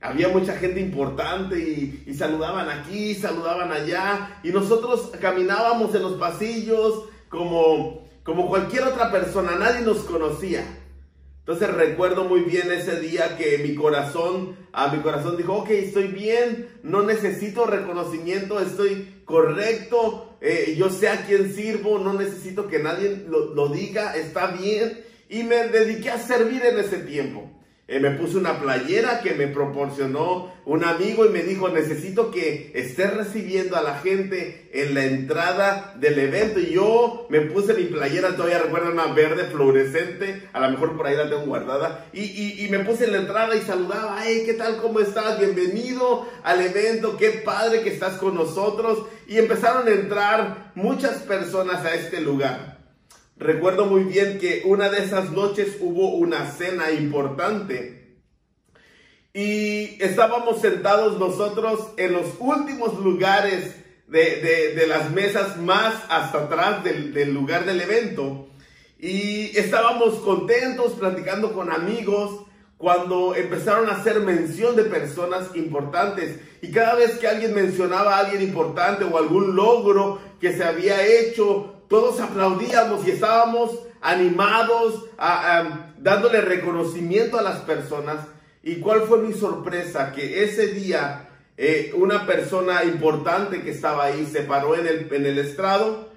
Había 0.00 0.28
mucha 0.28 0.56
gente 0.56 0.78
importante 0.78 1.58
y, 1.58 2.04
y 2.06 2.14
saludaban 2.14 2.70
aquí, 2.70 3.16
saludaban 3.16 3.72
allá, 3.72 4.38
y 4.44 4.50
nosotros 4.50 5.10
caminábamos 5.20 5.92
en 5.92 6.02
los 6.02 6.12
pasillos 6.12 7.06
como, 7.28 8.06
como 8.22 8.46
cualquier 8.46 8.84
otra 8.84 9.10
persona, 9.10 9.56
nadie 9.58 9.80
nos 9.80 9.98
conocía. 10.04 10.85
Entonces 11.46 11.72
recuerdo 11.76 12.24
muy 12.24 12.40
bien 12.40 12.72
ese 12.72 12.98
día 12.98 13.36
que 13.36 13.58
mi 13.58 13.76
corazón, 13.76 14.56
a 14.72 14.88
mi 14.88 15.00
corazón 15.00 15.36
dijo, 15.36 15.52
ok, 15.58 15.70
estoy 15.70 16.08
bien, 16.08 16.80
no 16.82 17.02
necesito 17.02 17.66
reconocimiento, 17.66 18.58
estoy 18.58 19.22
correcto, 19.24 20.36
eh, 20.40 20.74
yo 20.76 20.90
sé 20.90 21.08
a 21.08 21.24
quién 21.24 21.54
sirvo, 21.54 22.00
no 22.00 22.14
necesito 22.14 22.66
que 22.66 22.80
nadie 22.80 23.26
lo, 23.28 23.54
lo 23.54 23.68
diga, 23.68 24.16
está 24.16 24.48
bien. 24.48 25.04
Y 25.28 25.44
me 25.44 25.68
dediqué 25.68 26.10
a 26.10 26.18
servir 26.18 26.64
en 26.64 26.80
ese 26.80 26.98
tiempo. 26.98 27.48
Eh, 27.88 28.00
me 28.00 28.10
puse 28.10 28.36
una 28.36 28.58
playera 28.58 29.20
que 29.20 29.34
me 29.34 29.46
proporcionó 29.46 30.52
un 30.64 30.82
amigo 30.82 31.24
y 31.24 31.28
me 31.28 31.44
dijo, 31.44 31.68
necesito 31.68 32.32
que 32.32 32.72
estés 32.74 33.14
recibiendo 33.16 33.76
a 33.76 33.82
la 33.82 34.00
gente 34.00 34.68
en 34.72 34.92
la 34.92 35.04
entrada 35.04 35.94
del 35.96 36.18
evento. 36.18 36.58
Y 36.58 36.72
yo 36.72 37.28
me 37.30 37.42
puse 37.42 37.74
mi 37.74 37.84
playera, 37.84 38.34
todavía 38.34 38.58
recuerdo 38.58 38.90
una 38.90 39.06
verde 39.12 39.44
fluorescente, 39.44 40.48
a 40.52 40.58
lo 40.58 40.70
mejor 40.70 40.96
por 40.96 41.06
ahí 41.06 41.16
la 41.16 41.30
tengo 41.30 41.46
guardada. 41.46 42.06
Y, 42.12 42.64
y 42.64 42.68
me 42.70 42.80
puse 42.80 43.04
en 43.04 43.12
la 43.12 43.18
entrada 43.18 43.54
y 43.54 43.60
saludaba, 43.60 44.20
hey, 44.24 44.42
¿qué 44.44 44.54
tal? 44.54 44.78
¿Cómo 44.78 44.98
estás? 44.98 45.38
Bienvenido 45.38 46.26
al 46.42 46.62
evento, 46.62 47.16
qué 47.16 47.42
padre 47.44 47.82
que 47.82 47.90
estás 47.90 48.14
con 48.14 48.34
nosotros. 48.34 49.06
Y 49.28 49.38
empezaron 49.38 49.86
a 49.86 49.92
entrar 49.92 50.72
muchas 50.74 51.18
personas 51.18 51.84
a 51.84 51.94
este 51.94 52.20
lugar. 52.20 52.75
Recuerdo 53.38 53.84
muy 53.84 54.04
bien 54.04 54.38
que 54.38 54.62
una 54.64 54.88
de 54.88 55.04
esas 55.04 55.30
noches 55.30 55.76
hubo 55.80 56.14
una 56.14 56.50
cena 56.50 56.90
importante 56.90 58.16
y 59.34 60.02
estábamos 60.02 60.62
sentados 60.62 61.18
nosotros 61.18 61.88
en 61.98 62.14
los 62.14 62.26
últimos 62.38 62.98
lugares 62.98 63.76
de, 64.08 64.84
las 64.88 65.10
mesas 65.10 65.58
más 65.58 65.94
hasta 66.08 66.44
atrás 66.44 66.82
del, 66.82 67.12
del 67.12 67.34
lugar 67.34 67.66
del 67.66 67.82
evento 67.82 68.48
y 68.98 69.54
estábamos 69.58 70.14
contentos 70.20 70.92
platicando 70.92 71.52
con 71.52 71.70
amigos 71.70 72.46
cuando 72.78 73.34
empezaron 73.34 73.90
a 73.90 73.96
hacer 73.96 74.20
mención 74.20 74.76
de 74.76 74.84
personas 74.84 75.54
importantes. 75.54 76.40
Y 76.62 76.70
cada 76.72 76.94
vez 76.94 77.18
que 77.18 77.28
alguien 77.28 77.54
mencionaba 77.54 78.16
a 78.16 78.20
alguien 78.20 78.42
importante 78.42 79.04
o 79.04 79.18
algún 79.18 79.54
logro 79.54 80.20
que 80.40 80.54
se 80.54 80.64
había 80.64 81.06
hecho, 81.06 81.75
todos 81.88 82.20
aplaudíamos 82.20 83.06
y 83.06 83.12
estábamos 83.12 83.78
animados, 84.00 85.04
dándole 85.98 86.40
reconocimiento 86.40 87.38
a 87.38 87.42
las 87.42 87.58
personas. 87.60 88.26
¿Y 88.62 88.76
cuál 88.76 89.02
fue 89.02 89.18
mi 89.22 89.32
sorpresa? 89.32 90.12
Que 90.12 90.44
ese 90.44 90.68
día 90.68 91.26
eh, 91.56 91.92
una 91.94 92.26
persona 92.26 92.84
importante 92.84 93.62
que 93.62 93.70
estaba 93.70 94.04
ahí 94.04 94.26
se 94.26 94.42
paró 94.42 94.74
en 94.76 94.86
el, 94.86 95.12
en 95.12 95.26
el 95.26 95.38
estrado, 95.38 96.10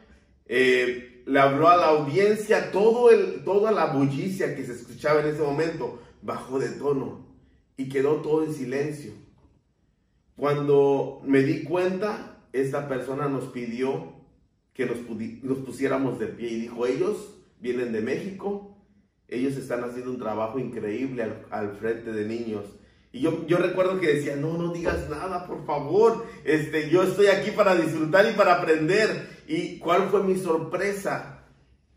eh, 0.48 1.24
le 1.26 1.40
habló 1.40 1.70
a 1.70 1.78
la 1.78 1.88
audiencia, 1.88 2.72
todo 2.72 3.10
el, 3.12 3.44
toda 3.46 3.72
la 3.72 3.86
bullicia 3.88 4.56
que 4.56 4.66
se 4.66 4.74
escuchaba 4.74 5.22
en 5.22 5.28
ese 5.28 5.42
momento 5.42 6.02
bajó 6.22 6.60
de 6.60 6.70
tono 6.70 7.26
y 7.78 7.88
quedó 7.88 8.16
todo 8.16 8.44
en 8.44 8.54
silencio. 8.54 9.14
Cuando 10.36 11.22
me 11.24 11.44
di 11.44 11.64
cuenta, 11.64 12.38
esta 12.52 12.88
persona 12.88 13.30
nos 13.30 13.46
pidió 13.46 14.19
que 14.80 14.86
nos, 14.86 15.58
pusiéramos 15.58 16.20
de 16.20 16.28
pie 16.28 16.52
y 16.52 16.62
dijo, 16.62 16.86
ellos 16.86 17.36
vienen 17.60 17.92
de 17.92 18.00
México, 18.00 18.78
ellos 19.28 19.58
están 19.58 19.84
haciendo 19.84 20.10
un 20.10 20.20
trabajo 20.20 20.58
increíble 20.58 21.22
al, 21.50 21.76
frente 21.76 22.14
de 22.14 22.26
niños. 22.26 22.64
Y 23.12 23.20
yo, 23.20 23.46
yo 23.46 23.58
recuerdo 23.58 24.00
que 24.00 24.14
decía, 24.14 24.38
no, 24.38 24.58
no 24.58 24.72
digas 24.72 25.10
nada, 25.10 25.46
por 25.48 25.66
favor. 25.66 26.26
Este, 26.46 26.90
yo 26.90 27.04
estoy 27.04 27.28
aquí 27.28 27.52
para 27.52 27.76
disfrutar 27.76 28.26
y 28.32 28.38
para 28.38 28.56
aprender. 28.56 29.28
¿Y 29.50 29.80
cuál 29.80 30.08
fue 30.08 30.24
mi 30.24 30.38
sorpresa? 30.38 31.44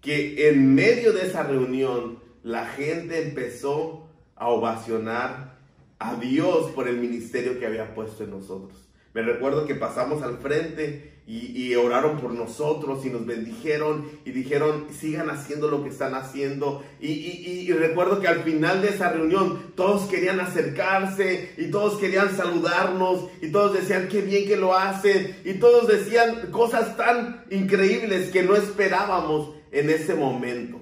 Que 0.01 0.49
en 0.49 0.75
medio 0.75 1.13
de 1.13 1.27
esa 1.29 1.45
reunión 1.45 2.19
la 2.43 2.67
gente 2.67 3.23
empezó 3.23 4.09
a 4.35 4.49
ovacionar 4.49 5.57
a 6.01 6.17
Dios 6.17 6.73
por 6.73 6.89
el 6.89 6.97
ministerio 6.97 7.61
que 7.61 7.67
había 7.67 7.95
puesto 7.95 8.25
en 8.25 8.31
nosotros. 8.31 8.89
Me 9.15 9.23
recuerdo 9.23 9.67
que 9.67 9.77
pasamos 9.77 10.23
al 10.23 10.39
frente 10.39 11.12
y, 11.25 11.75
oraron 11.77 12.19
por 12.19 12.33
nosotros 12.33 13.07
y 13.07 13.11
nos 13.11 13.25
bendijeron 13.25 14.11
y 14.25 14.33
dijeron, 14.33 14.87
sigan 14.91 15.31
haciendo 15.31 15.69
lo 15.69 15.85
que 15.85 15.91
están 15.91 16.15
haciendo. 16.15 16.83
Y, 17.01 17.71
recuerdo 17.73 18.21
que 18.21 18.27
al 18.27 18.43
final 18.43 18.83
de 18.83 18.89
esa 18.89 19.13
reunión 19.13 19.73
todos 19.77 20.09
querían 20.11 20.41
acercarse 20.41 21.55
y 21.57 21.71
todos 21.71 21.99
querían 21.99 22.37
saludarnos 22.37 23.29
y 23.41 23.53
todos 23.53 23.73
decían, 23.73 24.09
qué 24.09 24.21
bien 24.23 24.47
que 24.47 24.57
lo 24.57 24.75
hacen. 24.75 25.37
Y 25.45 25.55
todos 25.55 25.87
decían 25.87 26.51
cosas 26.51 26.97
tan 26.97 27.45
increíbles 27.51 28.31
que 28.31 28.43
no 28.43 28.57
esperábamos 28.57 29.55
en 29.71 29.91
ese 29.91 30.15
momento. 30.15 30.81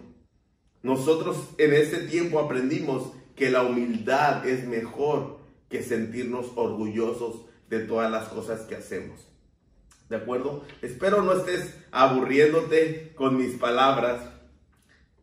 Nosotros 0.83 1.37
en 1.59 1.75
ese 1.75 1.99
tiempo 2.09 2.41
aprendimos 2.41 3.13
que 3.37 3.51
la 3.51 3.63
humildad 3.63 4.47
es 4.49 4.67
mejor 4.67 5.41
que 5.69 5.83
sentirnos 5.83 6.53
orgullosos 6.57 7.45
de 7.69 7.81
todas 7.81 8.11
las 8.11 8.29
cosas 8.29 8.63
que 8.63 8.75
hacemos. 8.75 9.30
¿De 10.11 10.17
acuerdo? 10.17 10.65
Espero 10.83 11.23
no 11.23 11.33
estés 11.33 11.73
aburriéndote 11.93 13.13
con 13.15 13.37
mis 13.37 13.55
palabras, 13.55 14.21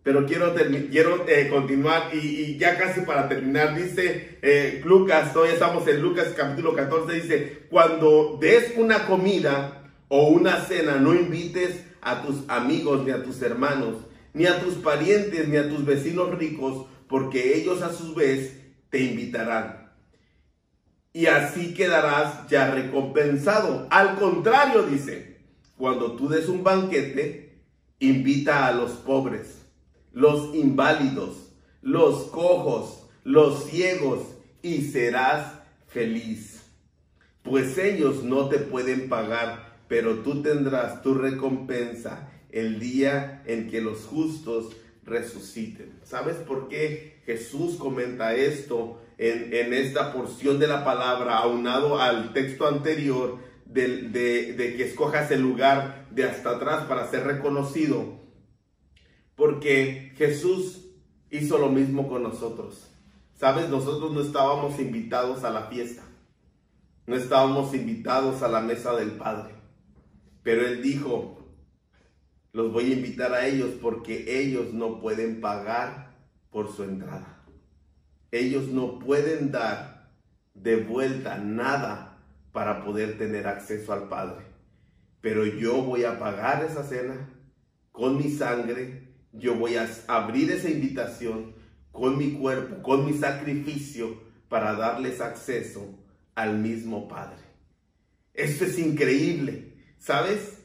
pero 0.02 0.26
quiero, 0.26 0.56
quiero 0.90 1.28
eh, 1.28 1.50
continuar 1.50 2.16
y, 2.16 2.58
ya 2.58 2.78
casi 2.78 3.02
para 3.02 3.28
terminar, 3.28 3.76
dice 3.76 4.40
eh, 4.42 4.82
Lucas, 4.86 5.36
hoy 5.36 5.50
estamos 5.50 5.86
en 5.90 6.02
Lucas 6.02 6.34
capítulo 6.38 6.74
14, 6.74 7.14
dice, 7.14 7.64
cuando 7.70 8.38
des 8.40 8.78
una 8.78 9.06
comida 9.08 9.92
o 10.08 10.30
una 10.30 10.62
cena, 10.62 10.96
no 10.96 11.14
invites 11.14 11.84
a 12.00 12.22
tus 12.22 12.46
amigos 12.48 13.04
ni 13.04 13.12
a 13.12 13.22
tus 13.22 13.42
hermanos, 13.42 13.98
ni 14.34 14.46
a 14.46 14.62
tus 14.62 14.76
parientes, 14.76 15.50
ni 15.50 15.58
a 15.58 15.68
tus 15.68 15.84
vecinos 15.84 16.38
ricos, 16.38 16.86
porque 17.10 17.58
ellos 17.58 17.82
a 17.82 17.92
su 17.92 18.16
vez 18.16 18.58
te 18.90 19.00
invitarán. 19.00 19.87
Y 21.18 21.26
así 21.26 21.74
quedarás 21.74 22.48
ya 22.48 22.70
recompensado. 22.70 23.88
Al 23.90 24.20
contrario, 24.20 24.84
dice, 24.84 25.40
cuando 25.76 26.12
tú 26.12 26.30
des 26.30 26.48
un 26.48 26.64
banquete, 26.64 27.58
invita 27.98 28.68
a 28.68 28.72
los 28.72 28.92
pobres, 28.92 29.66
los 30.14 30.54
inválidos, 30.54 31.54
los 31.82 32.26
cojos, 32.26 33.08
los 33.24 33.66
ciegos, 33.66 34.28
y 34.62 34.84
serás 34.84 35.54
feliz. 35.88 36.62
Pues 37.42 37.80
ellos 37.80 38.22
no 38.22 38.48
te 38.48 38.60
pueden 38.60 39.10
pagar, 39.10 39.76
pero 39.88 40.20
tú 40.20 40.44
tendrás 40.44 41.02
tu 41.02 41.16
recompensa 41.16 42.30
el 42.52 42.80
día 42.80 43.42
en 43.48 43.72
que 43.72 43.82
los 43.82 44.06
justos 44.06 44.68
resuciten. 45.08 46.00
¿Sabes 46.04 46.36
por 46.36 46.68
qué 46.68 47.22
Jesús 47.26 47.78
comenta 47.78 48.36
esto 48.36 49.02
en, 49.18 49.74
esta 49.74 50.14
porción 50.14 50.60
de 50.60 50.68
la 50.68 50.84
palabra, 50.86 51.38
aunado 51.40 52.00
al 52.00 52.34
texto 52.34 52.68
anterior 52.68 53.40
de, 53.66 54.04
de 54.10 54.76
que 54.76 54.84
escojas 54.84 55.32
el 55.32 55.42
lugar 55.42 56.08
de 56.12 56.26
hasta 56.26 56.52
atrás 56.52 56.86
para 56.86 57.10
ser 57.10 57.26
reconocido? 57.26 58.20
Porque 59.36 60.14
Jesús 60.18 60.86
hizo 61.32 61.58
lo 61.58 61.70
mismo 61.70 62.08
con 62.08 62.24
nosotros. 62.24 62.92
¿Sabes? 63.34 63.70
Nosotros 63.70 64.12
no 64.12 64.22
estábamos 64.22 64.80
invitados 64.80 65.44
a 65.44 65.52
la 65.52 65.64
fiesta. 65.68 66.04
No 67.06 67.16
estábamos 67.16 67.74
invitados 67.74 68.42
a 68.42 68.48
la 68.48 68.62
mesa 68.62 68.96
del 68.96 69.12
Padre. 69.12 69.56
Pero 70.44 70.66
Él 70.66 70.82
dijo, 70.82 71.37
los 72.58 72.74
voy 72.74 72.92
a 72.92 72.96
invitar 72.96 73.34
a 73.34 73.46
ellos 73.46 73.70
porque 73.80 74.42
ellos 74.42 74.74
no 74.74 75.00
pueden 75.00 75.42
pagar 75.42 76.16
por 76.50 76.76
su 76.76 76.86
entrada. 76.86 77.44
Ellos 78.32 78.70
no 78.70 78.98
pueden 78.98 79.52
dar 79.52 80.10
de 80.56 80.78
vuelta 80.78 81.38
nada 81.38 82.18
para 82.52 82.84
poder 82.84 83.20
tener 83.20 83.46
acceso 83.46 83.94
al 83.94 84.10
Padre. 84.10 84.44
Pero 85.22 85.46
yo 85.46 85.84
voy 85.84 86.04
a 86.04 86.18
pagar 86.18 86.64
esa 86.64 86.84
cena 86.84 87.30
con 87.92 88.18
mi 88.18 88.32
sangre, 88.32 89.14
yo 89.34 89.54
voy 89.54 89.76
a 89.76 89.88
abrir 90.08 90.50
esa 90.50 90.72
invitación 90.72 91.54
con 91.92 92.18
mi 92.18 92.32
cuerpo, 92.32 92.82
con 92.82 93.06
mi 93.06 93.14
sacrificio, 93.14 94.20
para 94.50 94.74
darles 94.74 95.22
acceso 95.22 95.94
al 96.34 96.58
mismo 96.58 97.08
Padre. 97.08 97.38
Esto 98.34 98.66
es 98.66 98.80
increíble, 98.80 99.76
¿sabes? 100.00 100.58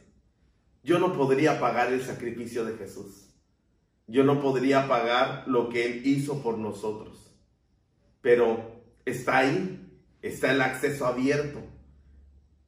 Yo 0.83 0.99
no 0.99 1.13
podría 1.13 1.61
pagar 1.61 1.93
el 1.93 2.03
sacrificio 2.03 2.65
de 2.65 2.77
Jesús. 2.77 3.29
Yo 4.07 4.25
no 4.25 4.41
podría 4.41 4.89
pagar 4.89 5.45
lo 5.47 5.69
que 5.69 5.87
Él 5.87 6.07
hizo 6.07 6.43
por 6.43 6.59
nosotros. 6.59 7.33
Pero 8.21 8.83
está 9.05 9.39
ahí, 9.39 9.81
está 10.23 10.53
el 10.53 10.61
acceso 10.61 11.07
abierto. 11.07 11.61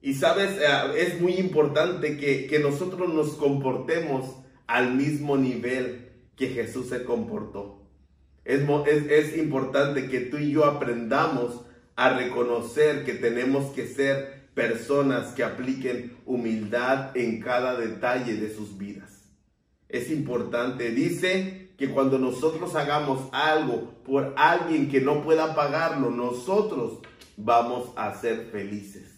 Y 0.01 0.15
sabes, 0.15 0.53
eh, 0.61 0.67
es 0.97 1.21
muy 1.21 1.35
importante 1.35 2.17
que, 2.17 2.59
nosotros 2.59 3.13
nos 3.13 3.35
comportemos 3.35 4.37
al 4.67 4.95
mismo 4.95 5.37
nivel 5.37 6.13
que 6.37 6.49
Jesús 6.49 6.89
se 6.91 7.05
comportó. 7.05 7.89
Es, 8.45 8.61
es, 8.87 9.11
es 9.11 9.39
importante 9.39 10.09
que 10.09 10.21
tú 10.21 10.39
y 10.39 10.53
yo 10.53 10.67
aprendamos 10.67 11.65
a 11.97 12.11
reconocer 12.11 13.05
que 13.05 13.15
tenemos 13.15 13.73
que 13.73 13.87
ser 13.87 14.44
personas 14.55 15.33
que 15.33 15.45
apliquen 15.45 16.17
humildad 16.25 17.17
en 17.17 17.41
cada 17.41 17.79
detalle 17.79 18.37
de 18.37 18.55
sus 18.55 18.79
vidas. 18.79 19.25
Es 19.89 20.11
importante, 20.11 20.91
dice 20.91 21.73
que 21.77 21.91
cuando 21.91 22.19
nosotros 22.19 22.75
hagamos 22.75 23.29
algo 23.33 24.03
por 24.05 24.35
alguien 24.37 24.89
que 24.89 25.01
no 25.01 25.23
pueda 25.23 25.55
pagarlo, 25.55 26.11
nosotros 26.11 27.01
vamos 27.37 27.91
a 27.97 28.15
ser 28.15 28.49
felices. 28.51 29.11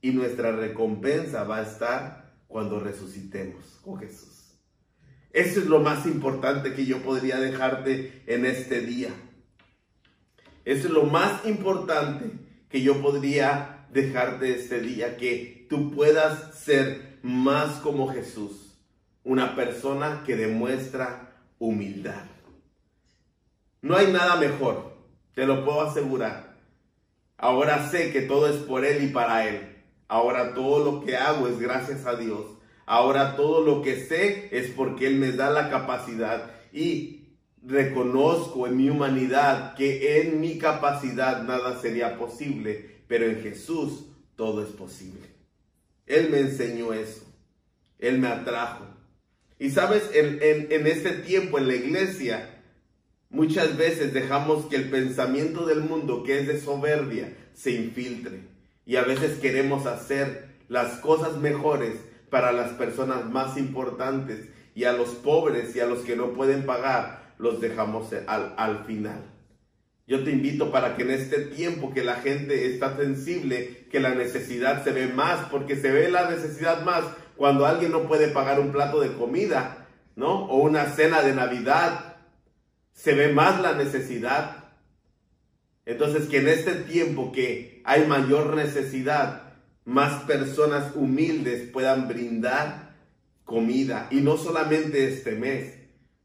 Y 0.00 0.10
nuestra 0.10 0.52
recompensa 0.52 1.44
va 1.44 1.58
a 1.58 1.62
estar 1.62 2.34
cuando 2.46 2.78
resucitemos 2.78 3.80
con 3.82 3.98
Jesús. 3.98 4.36
Eso 5.32 5.60
es 5.60 5.66
lo 5.66 5.80
más 5.80 6.06
importante 6.06 6.72
que 6.74 6.86
yo 6.86 7.02
podría 7.02 7.38
dejarte 7.38 8.22
en 8.26 8.46
este 8.46 8.80
día. 8.80 9.10
Eso 10.64 10.88
es 10.88 10.92
lo 10.92 11.04
más 11.04 11.44
importante 11.46 12.30
que 12.68 12.82
yo 12.82 13.02
podría 13.02 13.75
dejarte 13.96 14.54
este 14.54 14.80
día, 14.80 15.16
que 15.16 15.66
tú 15.68 15.90
puedas 15.90 16.54
ser 16.54 17.18
más 17.22 17.80
como 17.80 18.12
Jesús, 18.12 18.78
una 19.24 19.56
persona 19.56 20.22
que 20.24 20.36
demuestra 20.36 21.32
humildad. 21.58 22.26
No 23.80 23.96
hay 23.96 24.12
nada 24.12 24.36
mejor, 24.36 24.98
te 25.34 25.46
lo 25.46 25.64
puedo 25.64 25.80
asegurar. 25.80 26.56
Ahora 27.38 27.88
sé 27.88 28.12
que 28.12 28.22
todo 28.22 28.48
es 28.48 28.56
por 28.56 28.84
Él 28.84 29.02
y 29.02 29.08
para 29.08 29.48
Él. 29.48 29.76
Ahora 30.08 30.54
todo 30.54 30.84
lo 30.84 31.04
que 31.04 31.16
hago 31.16 31.48
es 31.48 31.58
gracias 31.58 32.06
a 32.06 32.16
Dios. 32.16 32.46
Ahora 32.84 33.34
todo 33.34 33.62
lo 33.62 33.82
que 33.82 33.96
sé 33.96 34.48
es 34.52 34.70
porque 34.70 35.06
Él 35.06 35.16
me 35.16 35.32
da 35.32 35.50
la 35.50 35.70
capacidad 35.70 36.50
y 36.72 37.28
reconozco 37.62 38.66
en 38.66 38.76
mi 38.76 38.90
humanidad 38.90 39.74
que 39.74 40.20
en 40.20 40.40
mi 40.40 40.58
capacidad 40.58 41.42
nada 41.42 41.80
sería 41.80 42.16
posible 42.18 42.95
pero 43.08 43.26
en 43.26 43.42
Jesús 43.42 44.06
todo 44.36 44.62
es 44.62 44.70
posible. 44.70 45.28
Él 46.06 46.30
me 46.30 46.40
enseñó 46.40 46.92
eso. 46.92 47.24
Él 47.98 48.18
me 48.18 48.28
atrajo. 48.28 48.84
Y 49.58 49.70
sabes, 49.70 50.10
en, 50.12 50.38
en, 50.42 50.86
este 50.86 51.12
tiempo 51.12 51.58
en 51.58 51.68
la 51.68 51.74
iglesia, 51.74 52.62
muchas 53.30 53.76
veces 53.76 54.12
dejamos 54.12 54.66
que 54.66 54.76
el 54.76 54.90
pensamiento 54.90 55.64
del 55.66 55.80
mundo, 55.80 56.22
que 56.22 56.38
es 56.38 56.46
de 56.46 56.60
soberbia, 56.60 57.34
se 57.54 57.72
infiltre. 57.72 58.40
Y 58.84 58.96
a 58.96 59.02
veces 59.02 59.38
queremos 59.38 59.86
hacer 59.86 60.56
las 60.68 60.98
cosas 61.00 61.38
mejores 61.38 61.94
para 62.30 62.52
las 62.52 62.72
personas 62.72 63.24
más 63.30 63.56
importantes 63.56 64.48
y 64.74 64.84
a 64.84 64.92
los 64.92 65.10
pobres 65.10 65.74
y 65.74 65.80
a 65.80 65.86
los 65.86 66.00
que 66.00 66.16
no 66.16 66.34
pueden 66.34 66.66
pagar 66.66 67.34
los 67.38 67.60
dejamos 67.60 68.12
al, 68.26 68.54
al 68.56 68.84
final. 68.84 69.24
Yo 70.06 70.22
te 70.22 70.30
invito 70.30 70.70
para 70.70 70.96
que 70.96 71.02
en 71.02 71.10
este 71.10 71.38
tiempo 71.38 71.92
que 71.92 72.04
la 72.04 72.16
gente 72.16 72.72
está 72.72 72.96
sensible, 72.96 73.86
que 73.90 73.98
la 73.98 74.14
necesidad 74.14 74.84
se 74.84 74.92
ve 74.92 75.08
más, 75.08 75.48
porque 75.50 75.74
se 75.74 75.90
ve 75.90 76.08
la 76.08 76.30
necesidad 76.30 76.84
más 76.84 77.04
cuando 77.36 77.66
alguien 77.66 77.90
no 77.90 78.06
puede 78.06 78.28
pagar 78.28 78.60
un 78.60 78.70
plato 78.70 79.00
de 79.00 79.14
comida, 79.14 79.88
¿no? 80.14 80.44
O 80.46 80.58
una 80.58 80.86
cena 80.86 81.22
de 81.22 81.34
Navidad. 81.34 82.18
Se 82.92 83.14
ve 83.14 83.32
más 83.32 83.60
la 83.60 83.74
necesidad. 83.74 84.64
Entonces, 85.84 86.28
que 86.28 86.38
en 86.38 86.48
este 86.48 86.74
tiempo 86.74 87.32
que 87.32 87.82
hay 87.84 88.06
mayor 88.06 88.54
necesidad, 88.54 89.54
más 89.84 90.22
personas 90.22 90.94
humildes 90.94 91.68
puedan 91.68 92.06
brindar 92.06 92.94
comida. 93.44 94.06
Y 94.12 94.20
no 94.20 94.36
solamente 94.36 95.08
este 95.08 95.32
mes, 95.32 95.74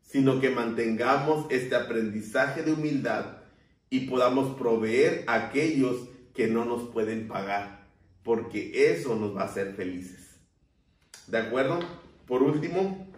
sino 0.04 0.40
que 0.40 0.52
mantengamos 0.52 1.48
este 1.50 1.76
aprendizaje 1.76 2.62
de 2.62 2.74
humildad 2.74 3.41
y 3.92 4.08
podamos 4.08 4.58
proveer 4.58 5.26
a 5.28 5.36
aquellos 5.36 6.08
que 6.34 6.48
no 6.48 6.66
nos 6.66 6.90
pueden 6.90 7.28
pagar, 7.28 7.88
porque 8.24 8.90
eso 8.90 9.16
nos 9.18 9.36
va 9.36 9.42
a 9.42 9.46
hacer 9.46 9.76
felices. 9.76 10.40
¿De 11.28 11.38
acuerdo? 11.38 11.80
Por 12.26 12.42
último, 12.42 13.12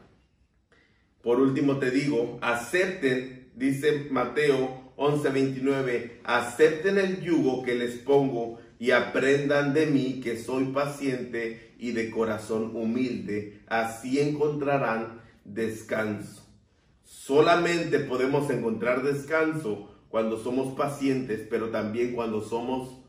por 1.21 1.39
último 1.39 1.77
te 1.77 1.91
digo, 1.91 2.39
acepten, 2.41 3.51
dice 3.55 4.07
Mateo 4.09 4.91
11:29, 4.97 6.19
acepten 6.23 6.97
el 6.97 7.21
yugo 7.21 7.63
que 7.63 7.75
les 7.75 7.97
pongo 7.99 8.59
y 8.79 8.91
aprendan 8.91 9.75
de 9.75 9.86
mí 9.86 10.21
que 10.21 10.38
soy 10.38 10.65
paciente 10.65 11.75
y 11.77 11.91
de 11.91 12.09
corazón 12.09 12.75
humilde, 12.75 13.62
así 13.67 14.19
encontrarán 14.19 15.21
descanso. 15.45 16.41
Solamente 17.03 17.99
podemos 17.99 18.49
encontrar 18.49 19.03
descanso 19.03 19.92
cuando 20.13 20.38
somos 20.38 20.76
pacientes, 20.76 21.41
pero 21.49 21.69
también 21.69 22.13
cuando 22.13 22.39
somos 22.39 22.99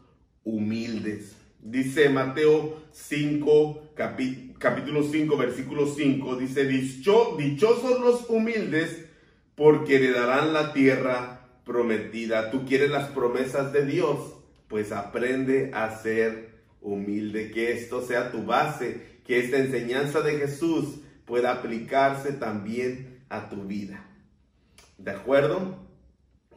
humildes. 0.42 1.36
Dice 1.60 2.08
Mateo 2.08 2.82
5, 2.92 3.92
capítulo 3.94 5.02
5, 5.02 5.36
versículo 5.36 5.86
5, 5.86 6.36
dice, 6.36 6.64
dichosos 6.64 8.00
los 8.00 8.30
humildes, 8.30 9.04
porque 9.54 9.96
heredarán 9.96 10.54
la 10.54 10.72
tierra 10.72 11.46
prometida. 11.66 12.50
Tú 12.50 12.64
quieres 12.64 12.90
las 12.90 13.10
promesas 13.10 13.70
de 13.74 13.84
Dios, 13.84 14.36
pues 14.68 14.90
aprende 14.90 15.72
a 15.74 15.98
ser 15.98 16.54
humilde, 16.80 17.50
que 17.50 17.72
esto 17.72 18.00
sea 18.00 18.32
tu 18.32 18.46
base, 18.46 19.20
que 19.26 19.40
esta 19.40 19.58
enseñanza 19.58 20.22
de 20.22 20.38
Jesús 20.38 21.00
pueda 21.26 21.52
aplicarse 21.52 22.32
también 22.32 23.20
a 23.28 23.50
tu 23.50 23.64
vida. 23.64 24.06
¿De 24.96 25.10
acuerdo? 25.10 25.83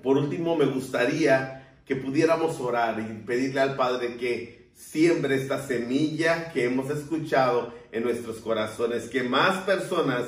Por 0.02 0.18
último, 0.18 0.56
me 0.56 0.66
gustaría 0.66 1.76
que 1.86 1.96
pudiéramos 1.96 2.60
orar 2.60 3.00
y 3.00 3.26
pedirle 3.26 3.62
al 3.62 3.76
Padre 3.76 4.18
que 4.18 4.68
siembre 4.74 5.36
esta 5.36 5.66
semilla 5.66 6.52
que 6.52 6.66
hemos 6.66 6.90
escuchado 6.90 7.74
en 7.92 8.04
nuestros 8.04 8.38
corazones, 8.38 9.10
que 9.10 9.24
más 9.24 9.64
personas 9.64 10.26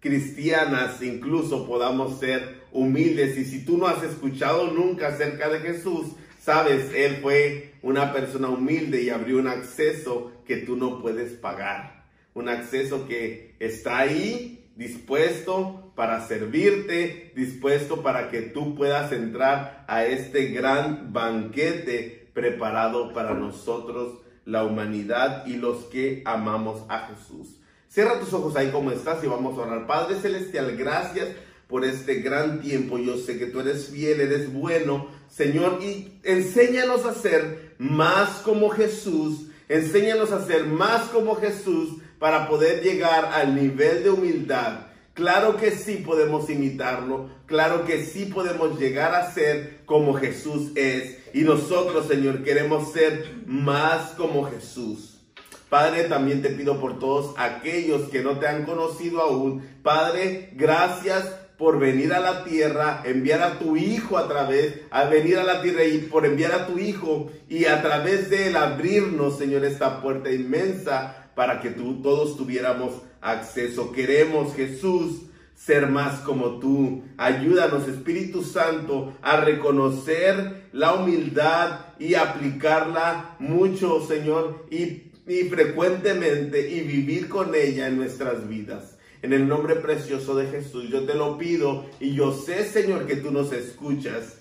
cristianas 0.00 1.00
incluso 1.02 1.66
podamos 1.66 2.18
ser 2.18 2.62
humildes. 2.72 3.38
Y 3.38 3.44
si 3.44 3.64
tú 3.64 3.78
no 3.78 3.86
has 3.86 4.02
escuchado 4.02 4.72
nunca 4.72 5.08
acerca 5.08 5.48
de 5.48 5.60
Jesús, 5.60 6.08
sabes, 6.40 6.92
Él 6.94 7.18
fue 7.22 7.74
una 7.82 8.12
persona 8.12 8.48
humilde 8.48 9.02
y 9.02 9.10
abrió 9.10 9.38
un 9.38 9.48
acceso 9.48 10.32
que 10.44 10.56
tú 10.58 10.76
no 10.76 11.00
puedes 11.00 11.32
pagar. 11.32 12.06
Un 12.34 12.48
acceso 12.48 13.06
que 13.06 13.54
está 13.60 13.98
ahí 13.98 14.70
dispuesto 14.74 15.81
para 15.94 16.26
servirte, 16.26 17.32
dispuesto 17.36 18.02
para 18.02 18.30
que 18.30 18.42
tú 18.42 18.74
puedas 18.74 19.12
entrar 19.12 19.84
a 19.88 20.04
este 20.04 20.46
gran 20.46 21.12
banquete 21.12 22.30
preparado 22.32 23.12
para 23.12 23.34
nosotros, 23.34 24.20
la 24.44 24.64
humanidad 24.64 25.46
y 25.46 25.56
los 25.56 25.84
que 25.84 26.22
amamos 26.24 26.82
a 26.88 27.08
Jesús. 27.08 27.58
Cierra 27.88 28.18
tus 28.18 28.32
ojos 28.32 28.56
ahí 28.56 28.70
como 28.70 28.90
estás 28.90 29.22
y 29.22 29.26
vamos 29.26 29.58
a 29.58 29.62
orar. 29.62 29.86
Padre 29.86 30.16
Celestial, 30.16 30.76
gracias 30.76 31.28
por 31.68 31.84
este 31.84 32.16
gran 32.16 32.60
tiempo. 32.60 32.98
Yo 32.98 33.18
sé 33.18 33.38
que 33.38 33.46
tú 33.46 33.60
eres 33.60 33.88
fiel, 33.88 34.20
eres 34.20 34.52
bueno, 34.52 35.08
Señor, 35.28 35.78
y 35.82 36.18
enséñanos 36.22 37.04
a 37.04 37.14
ser 37.14 37.74
más 37.78 38.38
como 38.38 38.70
Jesús. 38.70 39.46
Enséñanos 39.68 40.32
a 40.32 40.44
ser 40.46 40.64
más 40.64 41.02
como 41.10 41.36
Jesús 41.36 41.98
para 42.18 42.48
poder 42.48 42.82
llegar 42.82 43.26
al 43.26 43.54
nivel 43.54 44.02
de 44.02 44.10
humildad. 44.10 44.91
Claro 45.14 45.58
que 45.58 45.72
sí 45.72 45.96
podemos 45.96 46.48
imitarlo, 46.48 47.28
claro 47.44 47.84
que 47.84 48.02
sí 48.02 48.24
podemos 48.24 48.78
llegar 48.78 49.14
a 49.14 49.30
ser 49.30 49.82
como 49.84 50.14
Jesús 50.14 50.72
es. 50.74 51.18
Y 51.34 51.42
nosotros, 51.42 52.06
Señor, 52.06 52.42
queremos 52.42 52.92
ser 52.92 53.42
más 53.46 54.12
como 54.12 54.44
Jesús. 54.44 55.20
Padre, 55.68 56.04
también 56.04 56.40
te 56.40 56.48
pido 56.48 56.80
por 56.80 56.98
todos 56.98 57.34
aquellos 57.36 58.08
que 58.08 58.22
no 58.22 58.38
te 58.38 58.46
han 58.46 58.64
conocido 58.64 59.20
aún. 59.20 59.62
Padre, 59.82 60.50
gracias 60.54 61.24
por 61.58 61.78
venir 61.78 62.14
a 62.14 62.20
la 62.20 62.44
tierra, 62.44 63.02
enviar 63.04 63.42
a 63.42 63.58
tu 63.58 63.76
hijo 63.76 64.16
a 64.16 64.28
través, 64.28 64.80
a 64.90 65.04
venir 65.04 65.38
a 65.38 65.44
la 65.44 65.60
tierra 65.60 65.84
y 65.84 65.98
por 65.98 66.24
enviar 66.24 66.52
a 66.52 66.66
tu 66.66 66.78
hijo 66.78 67.30
y 67.48 67.66
a 67.66 67.82
través 67.82 68.30
de 68.30 68.48
él 68.48 68.56
abrirnos, 68.56 69.38
Señor, 69.38 69.64
esta 69.64 70.00
puerta 70.00 70.30
inmensa 70.32 71.30
para 71.34 71.60
que 71.60 71.70
tú, 71.70 72.02
todos 72.02 72.36
tuviéramos 72.36 73.02
acceso. 73.22 73.92
Queremos, 73.92 74.54
Jesús, 74.54 75.22
ser 75.54 75.86
más 75.86 76.20
como 76.20 76.58
tú. 76.58 77.04
Ayúdanos, 77.16 77.88
Espíritu 77.88 78.42
Santo, 78.42 79.14
a 79.22 79.38
reconocer 79.38 80.68
la 80.72 80.92
humildad 80.92 81.86
y 81.98 82.14
aplicarla 82.14 83.36
mucho, 83.38 84.04
Señor, 84.06 84.66
y 84.70 85.12
y 85.26 85.44
frecuentemente 85.44 86.68
y 86.68 86.80
vivir 86.80 87.28
con 87.28 87.54
ella 87.54 87.86
en 87.86 87.96
nuestras 87.96 88.48
vidas. 88.48 88.96
En 89.22 89.32
el 89.32 89.46
nombre 89.46 89.76
precioso 89.76 90.34
de 90.34 90.48
Jesús, 90.48 90.88
yo 90.90 91.04
te 91.04 91.14
lo 91.14 91.38
pido 91.38 91.86
y 92.00 92.14
yo 92.14 92.32
sé, 92.32 92.64
Señor, 92.64 93.06
que 93.06 93.16
tú 93.16 93.30
nos 93.30 93.52
escuchas. 93.52 94.38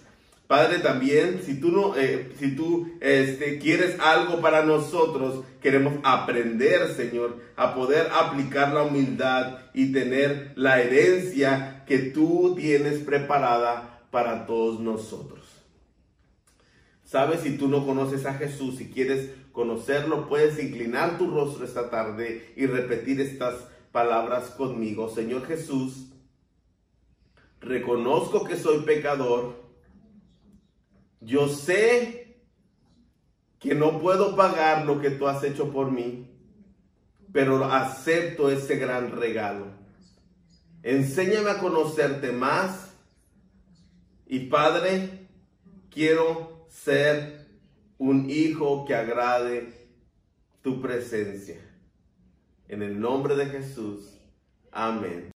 Padre, 0.51 0.79
también, 0.79 1.41
si 1.45 1.61
tú 1.61 1.71
no, 1.71 1.95
eh, 1.95 2.29
si 2.37 2.57
tú 2.57 2.91
este, 2.99 3.57
quieres 3.57 3.97
algo 4.01 4.41
para 4.41 4.65
nosotros, 4.65 5.45
queremos 5.61 5.93
aprender, 6.03 6.89
Señor, 6.89 7.37
a 7.55 7.73
poder 7.73 8.09
aplicar 8.11 8.73
la 8.73 8.83
humildad 8.83 9.59
y 9.73 9.93
tener 9.93 10.51
la 10.57 10.81
herencia 10.81 11.85
que 11.87 11.99
tú 11.99 12.53
tienes 12.57 12.99
preparada 12.99 14.01
para 14.11 14.45
todos 14.45 14.81
nosotros. 14.81 15.39
Sabes, 17.05 17.39
si 17.39 17.57
tú 17.57 17.69
no 17.69 17.85
conoces 17.85 18.25
a 18.25 18.33
Jesús, 18.33 18.75
si 18.75 18.89
quieres 18.89 19.29
conocerlo, 19.53 20.27
puedes 20.27 20.61
inclinar 20.61 21.17
tu 21.17 21.31
rostro 21.31 21.63
esta 21.63 21.89
tarde 21.89 22.51
y 22.57 22.65
repetir 22.65 23.21
estas 23.21 23.55
palabras 23.93 24.49
conmigo. 24.49 25.07
Señor 25.07 25.47
Jesús, 25.47 26.07
reconozco 27.61 28.43
que 28.43 28.57
soy 28.57 28.81
pecador. 28.81 29.70
Yo 31.21 31.47
sé 31.47 32.37
que 33.59 33.75
no 33.75 33.99
puedo 33.99 34.35
pagar 34.35 34.85
lo 34.85 34.99
que 34.99 35.11
tú 35.11 35.27
has 35.27 35.43
hecho 35.43 35.71
por 35.71 35.91
mí, 35.91 36.27
pero 37.31 37.63
acepto 37.65 38.49
ese 38.49 38.77
gran 38.77 39.11
regalo. 39.11 39.67
Enséñame 40.83 41.51
a 41.51 41.59
conocerte 41.59 42.31
más 42.31 42.91
y 44.25 44.47
Padre, 44.47 45.27
quiero 45.91 46.65
ser 46.69 47.47
un 47.99 48.29
hijo 48.29 48.83
que 48.85 48.95
agrade 48.95 49.73
tu 50.63 50.81
presencia. 50.81 51.59
En 52.67 52.81
el 52.81 52.99
nombre 52.99 53.35
de 53.35 53.45
Jesús. 53.47 54.17
Amén. 54.71 55.31